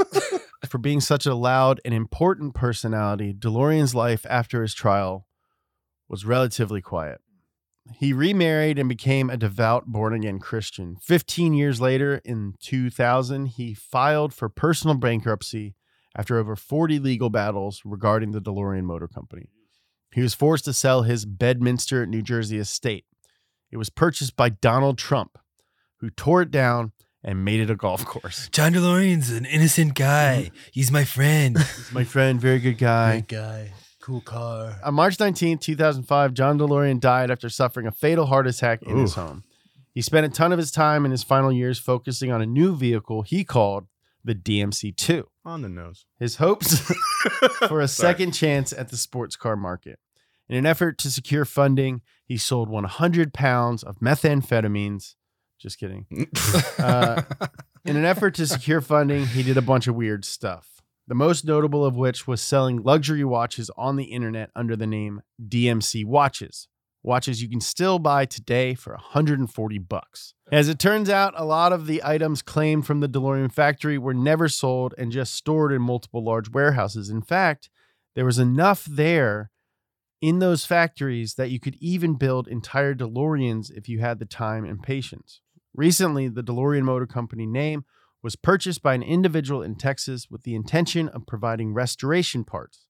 for 0.69 0.79
being 0.79 1.01
such 1.01 1.27
a 1.27 1.35
loud 1.35 1.81
and 1.85 1.93
important 1.93 2.55
personality, 2.55 3.35
DeLorean's 3.35 3.95
life 3.95 4.25
after 4.29 4.63
his 4.63 4.75
trial 4.75 5.27
was 6.09 6.25
relatively 6.25 6.81
quiet. 6.81 7.21
He 7.99 8.13
remarried 8.13 8.79
and 8.79 8.89
became 8.89 9.31
a 9.31 9.37
devout 9.37 9.87
born 9.87 10.15
again 10.15 10.39
Christian. 10.39 10.97
15 11.03 11.55
years 11.55 11.81
later, 11.81 12.21
in 12.25 12.55
2000, 12.61 13.47
he 13.47 13.75
filed 13.75 14.33
for 14.33 14.49
personal 14.49 14.97
bankruptcy 14.97 15.75
after 16.17 16.39
over 16.39 16.57
40 16.57 16.99
legal 16.99 17.31
battles 17.31 17.83
regarding 17.85 18.33
the 18.33 18.41
DeLorean 18.41 18.85
Motor 18.85 19.09
Company. 19.09 19.49
He 20.13 20.23
was 20.23 20.35
forced 20.35 20.65
to 20.65 20.73
sell 20.73 21.03
his 21.03 21.25
Bedminster, 21.25 22.07
New 22.07 22.23
Jersey 22.23 22.59
estate. 22.59 23.05
It 23.71 23.77
was 23.77 23.91
purchased 23.91 24.35
by 24.35 24.49
Donald 24.49 24.99
Trump, 24.99 25.39
who 25.99 26.11
tore 26.11 26.43
it 26.43 26.51
down 26.51 26.93
and 27.23 27.45
made 27.45 27.61
it 27.61 27.71
a 27.71 27.77
golf 27.77 28.05
course. 28.05 28.49
John 28.51 28.73
DeLorean's 28.73 29.31
an 29.31 29.45
innocent 29.45 29.95
guy. 29.95 30.47
Mm-hmm. 30.47 30.57
He's 30.73 30.91
my 30.91 31.05
friend. 31.05 31.57
My 31.93 32.05
friend, 32.05 32.41
very 32.41 32.59
good 32.59 32.79
guy. 32.79 33.17
Good 33.21 33.29
guy. 33.29 33.73
Cool 34.01 34.21
car. 34.23 34.77
On 34.83 34.95
March 34.95 35.21
19, 35.21 35.59
2005, 35.59 36.33
John 36.35 36.59
DeLorean 36.59 37.01
died 37.01 37.31
after 37.31 37.49
suffering 37.49 37.87
a 37.87 37.93
fatal 37.93 38.27
heart 38.27 38.47
attack 38.47 38.83
in 38.83 38.97
his 38.97 39.15
home. 39.15 39.45
He 39.93 40.01
spent 40.01 40.25
a 40.25 40.31
ton 40.31 40.53
of 40.53 40.59
his 40.59 40.71
time 40.71 41.05
in 41.05 41.11
his 41.11 41.23
final 41.23 41.53
years 41.53 41.79
focusing 41.79 42.31
on 42.33 42.41
a 42.41 42.47
new 42.47 42.75
vehicle 42.75 43.23
he 43.23 43.45
called 43.45 43.87
the 44.25 44.35
DMC 44.35 44.97
2. 44.97 45.27
on 45.45 45.63
the 45.63 45.69
nose. 45.69 46.07
His 46.19 46.37
hopes 46.37 46.81
for 47.69 47.81
a 47.81 47.89
second 47.89 48.33
chance 48.33 48.73
at 48.73 48.89
the 48.91 48.97
sports 48.97 49.37
car 49.37 49.57
market. 49.57 49.99
In 50.49 50.57
an 50.57 50.67
effort 50.67 50.99
to 50.99 51.11
secure 51.11 51.45
funding, 51.45 52.03
he 52.25 52.37
sold 52.37 52.69
100 52.69 53.33
pounds 53.35 53.83
of 53.83 53.99
methamphetamines. 54.01 55.15
Just 55.59 55.79
kidding. 55.79 56.07
Uh, 56.79 57.23
in 57.85 57.97
an 57.97 58.07
effort 58.07 58.35
to 58.35 58.47
secure 58.47 58.81
funding, 58.81 59.27
he 59.27 59.43
did 59.43 59.59
a 59.59 59.63
bunch 59.63 59.87
of 59.87 59.95
weird 59.95 60.25
stuff. 60.25 60.80
The 61.07 61.15
most 61.15 61.45
notable 61.45 61.85
of 61.85 61.97
which 61.97 62.27
was 62.27 62.41
selling 62.41 62.83
luxury 62.83 63.25
watches 63.25 63.71
on 63.77 63.97
the 63.97 64.05
internet 64.05 64.51
under 64.55 64.77
the 64.77 64.87
name 64.87 65.23
DMC 65.43 66.05
Watches. 66.05 66.69
Watches 67.03 67.43
you 67.43 67.49
can 67.49 67.61
still 67.61 67.99
buy 67.99 68.27
today 68.27 68.75
for 68.75 68.93
140 68.93 69.79
bucks. 69.79 70.35
As 70.53 70.69
it 70.69 70.79
turns 70.79 71.09
out, 71.09 71.33
a 71.37 71.45
lot 71.45 71.73
of 71.73 71.87
the 71.87 72.03
items 72.05 72.43
claimed 72.43 72.87
from 72.87 73.01
the 73.01 73.09
DeLorean 73.09 73.51
factory 73.51 73.97
were 73.97 74.13
never 74.13 74.49
sold 74.49 74.95
and 74.99 75.11
just 75.11 75.35
stored 75.35 75.73
in 75.73 75.81
multiple 75.81 76.23
large 76.23 76.51
warehouses. 76.51 77.09
In 77.09 77.23
fact, 77.23 77.71
there 78.15 78.27
was 78.27 78.39
enough 78.39 78.85
there 78.85 79.51
in 80.21 80.41
those 80.41 80.67
factories 80.67 81.35
that 81.35 81.51
you 81.51 81.59
could 81.59 81.77
even 81.81 82.15
build 82.15 82.47
entire 82.47 82.95
DeLoreans 82.95 83.71
if 83.71 83.89
you 83.89 84.01
had 84.01 84.19
the 84.19 84.27
time 84.27 84.65
and 84.65 84.83
patience. 84.83 85.41
Recently, 85.75 86.29
the 86.29 86.43
DeLorean 86.43 86.83
Motor 86.83 87.07
Company 87.07 87.47
name 87.47 87.85
was 88.23 88.37
purchased 88.37 88.83
by 88.83 88.95
an 88.95 89.03
individual 89.03 89.63
in 89.63 89.75
Texas 89.75 90.31
with 90.31 90.43
the 90.43 90.55
intention 90.55 91.09
of 91.09 91.27
providing 91.27 91.73
restoration 91.73 92.45
parts. 92.45 92.87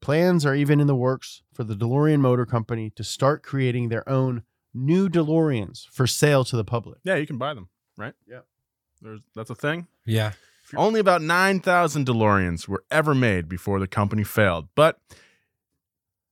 Plans 0.00 0.44
are 0.44 0.54
even 0.54 0.80
in 0.80 0.88
the 0.88 0.96
works 0.96 1.42
for 1.54 1.62
the 1.62 1.74
DeLorean 1.76 2.20
Motor 2.20 2.44
Company 2.44 2.90
to 2.96 3.04
start 3.04 3.42
creating 3.42 3.88
their 3.88 4.08
own 4.08 4.42
new 4.74 5.08
DeLoreans 5.08 5.86
for 5.90 6.06
sale 6.06 6.44
to 6.44 6.56
the 6.56 6.64
public. 6.64 6.98
Yeah, 7.04 7.14
you 7.16 7.26
can 7.26 7.38
buy 7.38 7.54
them, 7.54 7.68
right? 7.96 8.14
Yeah. 8.26 8.40
There's 9.00 9.20
that's 9.34 9.50
a 9.50 9.54
thing. 9.54 9.86
yeah. 10.04 10.32
Only 10.74 11.00
about 11.00 11.20
9,000 11.20 12.06
DeLoreans 12.06 12.66
were 12.66 12.82
ever 12.90 13.14
made 13.14 13.46
before 13.46 13.78
the 13.78 13.86
company 13.86 14.24
failed, 14.24 14.68
but 14.74 14.98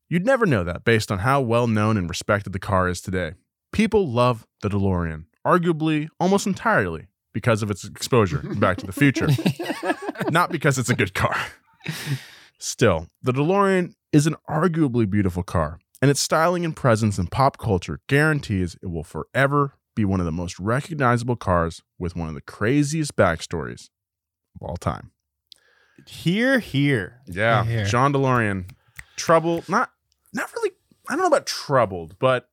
you'd 0.09 0.25
never 0.25 0.47
know 0.47 0.65
that 0.65 0.83
based 0.83 1.13
on 1.13 1.19
how 1.19 1.43
well 1.43 1.67
known 1.67 1.99
and 1.99 2.09
respected 2.09 2.55
the 2.55 2.59
car 2.59 2.89
is 2.89 3.03
today. 3.03 3.35
People 3.71 4.11
love 4.11 4.47
the 4.63 4.71
DeLorean, 4.71 5.27
arguably 5.47 6.09
almost 6.19 6.47
entirely 6.47 7.09
because 7.33 7.63
of 7.63 7.71
its 7.71 7.85
exposure 7.85 8.39
Back 8.57 8.79
to 8.79 8.87
the 8.87 8.93
Future, 8.93 9.29
not 10.31 10.51
because 10.51 10.79
it's 10.79 10.91
a 10.91 10.95
good 10.95 11.15
car. 11.15 11.37
Still, 12.59 13.07
the 13.23 13.33
DeLorean 13.33 13.95
is 14.13 14.27
an 14.27 14.37
arguably 14.49 15.09
beautiful 15.09 15.43
car, 15.43 15.79
and 16.03 16.11
its 16.11 16.21
styling 16.21 16.65
and 16.65 16.75
presence 16.77 17.19
in 17.19 17.27
pop 17.29 17.59
culture 17.59 18.01
guarantees 18.09 18.77
it 18.83 18.87
will 18.89 19.05
forever 19.05 19.75
be 19.95 20.05
one 20.05 20.21
of 20.21 20.27
the 20.27 20.33
most 20.33 20.59
recognizable 20.59 21.37
cars 21.37 21.83
with 21.99 22.17
one 22.17 22.29
of 22.29 22.35
the 22.35 22.41
craziest 22.41 23.17
backstories 23.17 23.89
of 24.55 24.69
all 24.69 24.77
time. 24.77 25.11
Here, 26.07 26.59
here. 26.59 27.21
Yeah, 27.27 27.65
Here. 27.65 27.85
John 27.85 28.13
DeLorean, 28.13 28.71
trouble, 29.17 29.65
not 29.69 29.91
not 30.33 30.53
really. 30.55 30.71
I 31.09 31.15
don't 31.15 31.23
know 31.23 31.27
about 31.27 31.47
troubled, 31.47 32.17
but 32.19 32.49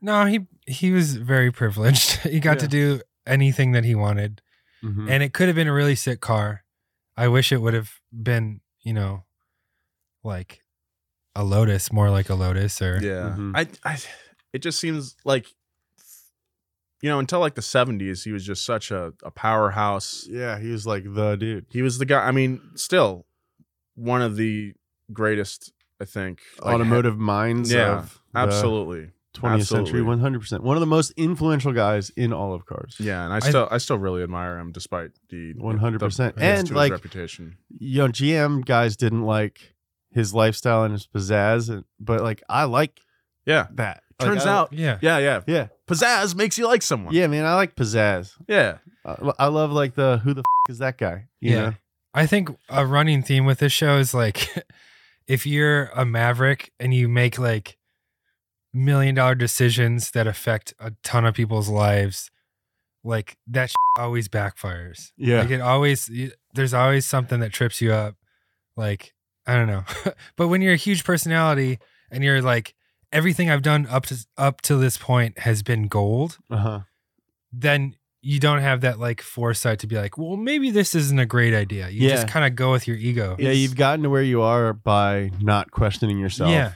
No, 0.00 0.24
he 0.26 0.46
he 0.66 0.90
was 0.92 1.16
very 1.16 1.50
privileged. 1.52 2.18
He 2.22 2.40
got 2.40 2.58
to 2.60 2.68
do 2.68 3.00
anything 3.26 3.72
that 3.72 3.84
he 3.84 3.94
wanted, 3.94 4.42
Mhm. 4.82 5.08
and 5.10 5.22
it 5.22 5.32
could 5.32 5.48
have 5.48 5.56
been 5.56 5.68
a 5.68 5.72
really 5.72 5.94
sick 5.94 6.20
car. 6.20 6.64
I 7.16 7.28
wish 7.28 7.52
it 7.52 7.58
would 7.58 7.74
have 7.74 7.92
been, 8.12 8.60
you 8.82 8.92
know, 8.92 9.24
like 10.22 10.62
a 11.34 11.44
lotus, 11.44 11.92
more 11.92 12.10
like 12.10 12.28
a 12.28 12.34
lotus, 12.34 12.80
or 12.82 12.98
Yeah, 13.02 13.36
Mhm. 13.36 13.52
I, 13.54 13.68
I, 13.88 13.98
it 14.52 14.58
just 14.60 14.78
seems 14.78 15.16
like, 15.24 15.46
you 17.02 17.10
know, 17.10 17.18
until 17.18 17.40
like 17.40 17.54
the 17.54 17.60
'70s, 17.62 18.24
he 18.24 18.32
was 18.32 18.44
just 18.46 18.64
such 18.64 18.90
a, 18.90 19.12
a 19.22 19.30
powerhouse. 19.30 20.26
Yeah, 20.28 20.58
he 20.58 20.70
was 20.70 20.86
like 20.86 21.04
the 21.06 21.36
dude. 21.36 21.66
He 21.70 21.82
was 21.82 21.98
the 21.98 22.06
guy. 22.06 22.26
I 22.26 22.30
mean, 22.30 22.60
still 22.76 23.26
one 23.94 24.22
of 24.22 24.36
the 24.36 24.74
greatest. 25.12 25.72
I 26.00 26.06
think 26.06 26.40
like, 26.60 26.74
Automotive 26.74 27.18
minds 27.18 27.72
Yeah, 27.72 27.98
of 28.00 28.20
absolutely. 28.34 29.10
20th 29.34 29.54
Absolutely. 29.60 29.90
century, 29.90 30.00
100%. 30.02 30.60
One 30.60 30.76
of 30.76 30.80
the 30.80 30.86
most 30.86 31.10
influential 31.16 31.72
guys 31.72 32.10
in 32.10 32.32
all 32.32 32.54
of 32.54 32.64
cars. 32.66 32.96
Yeah, 33.00 33.24
and 33.24 33.32
I 33.32 33.36
I- 33.36 33.40
still 33.40 33.68
I 33.70 33.78
still 33.78 33.98
really 33.98 34.22
admire 34.22 34.58
him 34.58 34.72
despite 34.72 35.10
the 35.30 35.54
100%. 35.54 36.36
the- 36.36 36.42
And, 36.42 36.60
his 36.68 36.72
like, 36.72 36.92
reputation. 36.92 37.56
You 37.78 38.02
know, 38.02 38.08
GM 38.08 38.64
guys 38.64 38.96
didn't 38.96 39.22
like 39.22 39.74
his 40.10 40.32
lifestyle 40.32 40.84
and 40.84 40.92
his 40.92 41.06
pizzazz, 41.06 41.68
and, 41.68 41.84
but 41.98 42.20
like 42.22 42.42
I 42.48 42.64
like 42.64 43.00
Yeah, 43.46 43.66
that. 43.74 44.02
Like, 44.20 44.28
turns 44.28 44.46
I- 44.46 44.52
out. 44.54 44.72
yeah, 44.72 44.98
Yeah, 45.02 45.18
yeah, 45.18 45.40
Yeah. 45.46 45.66
Pizzazz 45.88 46.34
makes 46.36 46.56
you 46.56 46.66
like 46.66 46.82
someone. 46.82 47.12
Yeah, 47.12 47.26
man, 47.26 47.44
I 47.44 47.54
like 47.56 47.74
pizzazz. 47.74 48.32
yeah. 48.48 48.78
I, 49.04 49.32
I 49.40 49.46
love 49.48 49.72
like 49.72 49.94
the 49.96 50.18
who 50.22 50.32
the 50.34 50.40
f- 50.42 50.70
is 50.70 50.78
that 50.78 50.96
guy? 50.96 51.26
You 51.40 51.50
yeah. 51.50 51.60
know? 51.60 51.74
I 52.14 52.26
think 52.26 52.48
a 52.68 52.86
running 52.86 53.22
theme 53.24 53.44
with 53.44 53.58
this 53.58 53.72
show 53.72 53.98
is 53.98 54.14
like, 54.14 54.48
if 55.26 55.46
you're 55.46 55.86
a 55.96 56.04
maverick 56.06 56.70
and 56.78 56.94
you 56.94 57.08
make 57.08 57.38
like 57.38 57.76
million 58.74 59.14
dollar 59.14 59.34
decisions 59.34 60.10
that 60.10 60.26
affect 60.26 60.74
a 60.78 60.92
ton 61.02 61.24
of 61.24 61.34
people's 61.34 61.68
lives, 61.68 62.30
like 63.04 63.36
that 63.46 63.72
always 63.98 64.28
backfires. 64.28 65.12
Yeah. 65.16 65.40
Like 65.40 65.50
it 65.50 65.60
always, 65.60 66.10
there's 66.54 66.74
always 66.74 67.06
something 67.06 67.40
that 67.40 67.52
trips 67.52 67.80
you 67.80 67.92
up. 67.92 68.16
Like, 68.76 69.14
I 69.46 69.54
don't 69.54 69.68
know. 69.68 69.84
but 70.36 70.48
when 70.48 70.60
you're 70.62 70.72
a 70.74 70.76
huge 70.76 71.04
personality 71.04 71.78
and 72.10 72.24
you're 72.24 72.42
like, 72.42 72.74
everything 73.12 73.48
I've 73.50 73.62
done 73.62 73.86
up 73.86 74.06
to 74.06 74.26
up 74.36 74.60
to 74.62 74.76
this 74.76 74.98
point 74.98 75.38
has 75.40 75.62
been 75.62 75.86
gold, 75.86 76.38
Uh 76.50 76.56
huh. 76.56 76.80
then 77.52 77.94
you 78.22 78.40
don't 78.40 78.60
have 78.60 78.80
that 78.80 78.98
like 78.98 79.20
foresight 79.20 79.78
to 79.80 79.86
be 79.86 79.96
like, 79.96 80.16
well, 80.18 80.36
maybe 80.36 80.70
this 80.70 80.94
isn't 80.94 81.18
a 81.20 81.26
great 81.26 81.52
idea. 81.54 81.90
You 81.90 82.08
Yeah. 82.08 82.14
just 82.16 82.26
kind 82.28 82.44
of 82.46 82.56
go 82.56 82.72
with 82.72 82.88
your 82.88 82.96
ego. 82.96 83.36
Yeah, 83.38 83.50
you've 83.50 83.76
gotten 83.76 84.02
to 84.04 84.10
where 84.10 84.22
you 84.22 84.40
are 84.40 84.72
by 84.72 85.30
not 85.40 85.70
questioning 85.70 86.18
yourself. 86.18 86.50
Yeah. 86.50 86.72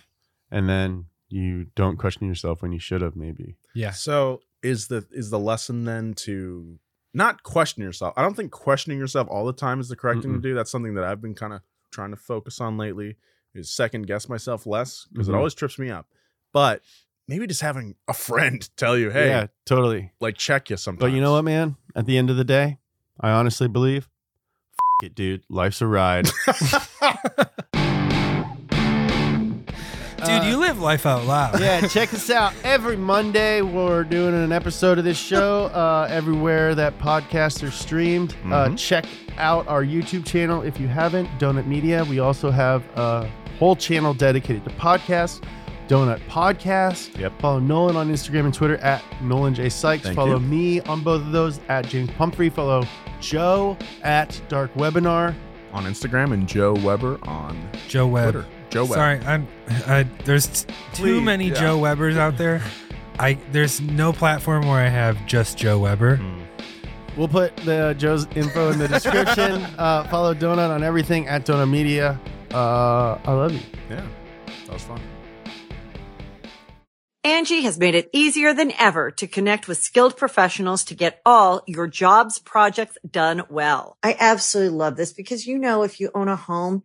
And 0.51 0.69
then 0.69 1.07
you 1.29 1.67
don't 1.75 1.97
question 1.99 2.27
yourself 2.27 2.63
when 2.63 2.73
you 2.73 2.79
should 2.79 3.03
have, 3.03 3.17
maybe. 3.17 3.57
Yeah. 3.75 3.91
So 3.93 4.41
is 4.63 4.89
the 4.89 5.07
is 5.13 5.31
the 5.31 5.39
lesson 5.39 5.85
then 5.85 6.15
to 6.15 6.79
not 7.15 7.43
question 7.43 7.83
yourself? 7.83 8.15
I 8.17 8.23
don't 8.23 8.35
think 8.35 8.51
questioning 8.53 8.99
yourself 8.99 9.29
all 9.31 9.45
the 9.47 9.53
time 9.53 9.81
is 9.81 9.89
the 9.89 9.97
correct 9.97 10.23
thing 10.23 10.33
to 10.35 10.41
do. 10.41 10.55
That's 10.55 10.71
something 10.71 10.95
that 10.95 11.05
I've 11.05 11.21
been 11.21 11.35
kind 11.35 11.53
of 11.53 11.61
trying 11.93 12.11
to 12.11 12.17
focus 12.17 12.61
on 12.61 12.77
lately. 12.77 13.17
Is 13.55 13.71
second 13.71 14.07
guess 14.07 14.29
myself 14.29 14.67
less 14.67 15.07
because 15.13 15.27
Mhm. 15.29 15.33
it 15.33 15.37
always 15.37 15.55
trips 15.55 15.79
me 15.79 15.91
up. 15.91 16.07
But 16.53 16.83
maybe 17.27 17.47
just 17.47 17.61
having 17.63 17.95
a 18.07 18.13
friend 18.15 18.69
tell 18.77 18.97
you, 18.97 19.11
hey, 19.11 19.29
Yeah, 19.29 19.47
totally. 19.67 20.13
like 20.21 20.37
check 20.37 20.71
you 20.71 20.77
sometimes. 20.77 21.01
But 21.01 21.13
you 21.15 21.21
know 21.21 21.33
what, 21.33 21.43
man? 21.45 21.77
At 21.97 22.07
the 22.07 22.19
end 22.19 22.31
of 22.31 22.37
the 22.37 22.45
day, 22.45 22.79
I 23.21 23.31
honestly 23.31 23.67
believe, 23.69 24.09
f- 25.03 25.07
it, 25.07 25.15
dude. 25.15 25.45
Life's 25.49 25.81
a 25.81 25.87
ride. 25.87 26.29
Dude, 30.29 30.45
you 30.45 30.57
live 30.59 30.79
life 30.79 31.07
out 31.07 31.25
loud. 31.25 31.59
yeah, 31.61 31.87
check 31.87 32.13
us 32.13 32.29
out. 32.31 32.53
Every 32.63 32.97
Monday, 32.97 33.63
we're 33.63 34.05
doing 34.05 34.35
an 34.35 34.53
episode 34.53 34.99
of 34.99 35.05
this 35.05 35.17
show 35.19 35.65
uh, 35.75 36.07
everywhere 36.11 36.75
that 36.75 36.99
podcasts 36.99 37.67
are 37.67 37.71
streamed. 37.71 38.35
Uh, 38.45 38.69
Mhm. 38.69 38.79
check 38.79 39.07
out 39.39 39.67
our 39.69 39.83
YouTube 39.85 40.27
channel 40.27 40.63
if 40.63 40.79
you 40.79 40.87
haven't, 40.89 41.29
Donut 41.39 41.67
Media. 41.67 42.05
We 42.05 42.19
also 42.19 42.51
have 42.51 42.85
a 42.97 43.29
whole 43.59 43.75
channel 43.77 44.13
dedicated 44.13 44.65
to 44.65 44.71
podcasts, 44.71 45.41
Donut 45.89 46.21
Podcast. 46.29 47.17
Yep. 47.19 47.41
Follow 47.41 47.59
Nolan 47.61 47.97
on 47.97 48.11
Instagram 48.11 48.45
and 48.45 48.55
Twitter 48.55 48.77
at 48.79 49.03
Nolan 49.23 49.55
J. 49.55 49.69
Sykes. 49.71 50.03
Thank 50.05 50.17
Follow 50.17 50.39
you. 50.39 50.47
me 50.47 50.81
on 50.83 51.03
both 51.03 51.23
of 51.23 51.33
those 51.33 51.61
at 51.69 51.87
James 51.89 52.11
Pumphrey. 52.19 52.51
Follow 52.51 52.85
Joe 53.21 53.77
at 54.03 54.39
Dark 54.49 54.73
Webinar. 54.75 55.35
on 55.73 55.85
Instagram 55.85 56.33
and 56.33 56.47
Joe 56.49 56.75
Weber 56.75 57.19
on 57.25 57.57
Joe 57.89 58.07
Webb. 58.07 58.33
Twitter. 58.35 58.49
Joe 58.71 58.85
Webb. 58.85 58.95
Sorry, 58.95 59.21
I'm. 59.21 59.49
I, 59.87 60.03
there's 60.25 60.65
t- 60.65 60.75
too 60.95 61.03
Please, 61.03 61.23
many 61.23 61.49
yeah. 61.49 61.55
Joe 61.55 61.79
Webbers 61.79 62.17
out 62.17 62.37
there. 62.37 62.63
I 63.19 63.35
there's 63.53 63.81
no 63.81 64.13
platform 64.13 64.67
where 64.67 64.81
I 64.81 64.89
have 64.89 65.27
just 65.27 65.59
Joe 65.59 65.79
Weber. 65.79 66.21
We'll 67.17 67.29
put 67.29 67.57
the 67.59 67.95
Joe's 67.99 68.27
info 68.37 68.71
in 68.71 68.79
the 68.79 68.89
description. 68.89 69.53
uh, 69.79 70.05
follow 70.05 70.35
Donut 70.35 70.71
on 70.71 70.83
everything 70.83 71.27
at 71.27 71.45
Donut 71.45 71.71
Media. 71.71 72.21
Uh, 72.53 73.19
I 73.25 73.33
love 73.33 73.53
you. 73.53 73.61
Yeah, 73.91 74.07
that 74.67 74.73
was 74.73 74.83
fun. 74.85 75.01
Angi 77.25 77.63
has 77.63 77.79
made 77.79 77.95
it 77.95 78.09
easier 78.13 78.55
than 78.55 78.73
ever 78.79 79.11
to 79.11 79.27
connect 79.27 79.69
with 79.69 79.79
skilled 79.79 80.17
professionals 80.17 80.85
to 80.85 80.95
get 80.95 81.21
all 81.27 81.63
your 81.67 81.87
jobs 81.87 82.39
projects 82.39 82.97
done 83.09 83.43
well. 83.51 83.99
I 84.03 84.17
absolutely 84.19 84.79
love 84.79 84.97
this 84.97 85.13
because, 85.13 85.47
you 85.47 85.59
know, 85.59 85.83
if 85.83 86.01
you 86.01 86.11
own 86.15 86.29
a 86.29 86.37
home, 86.37 86.85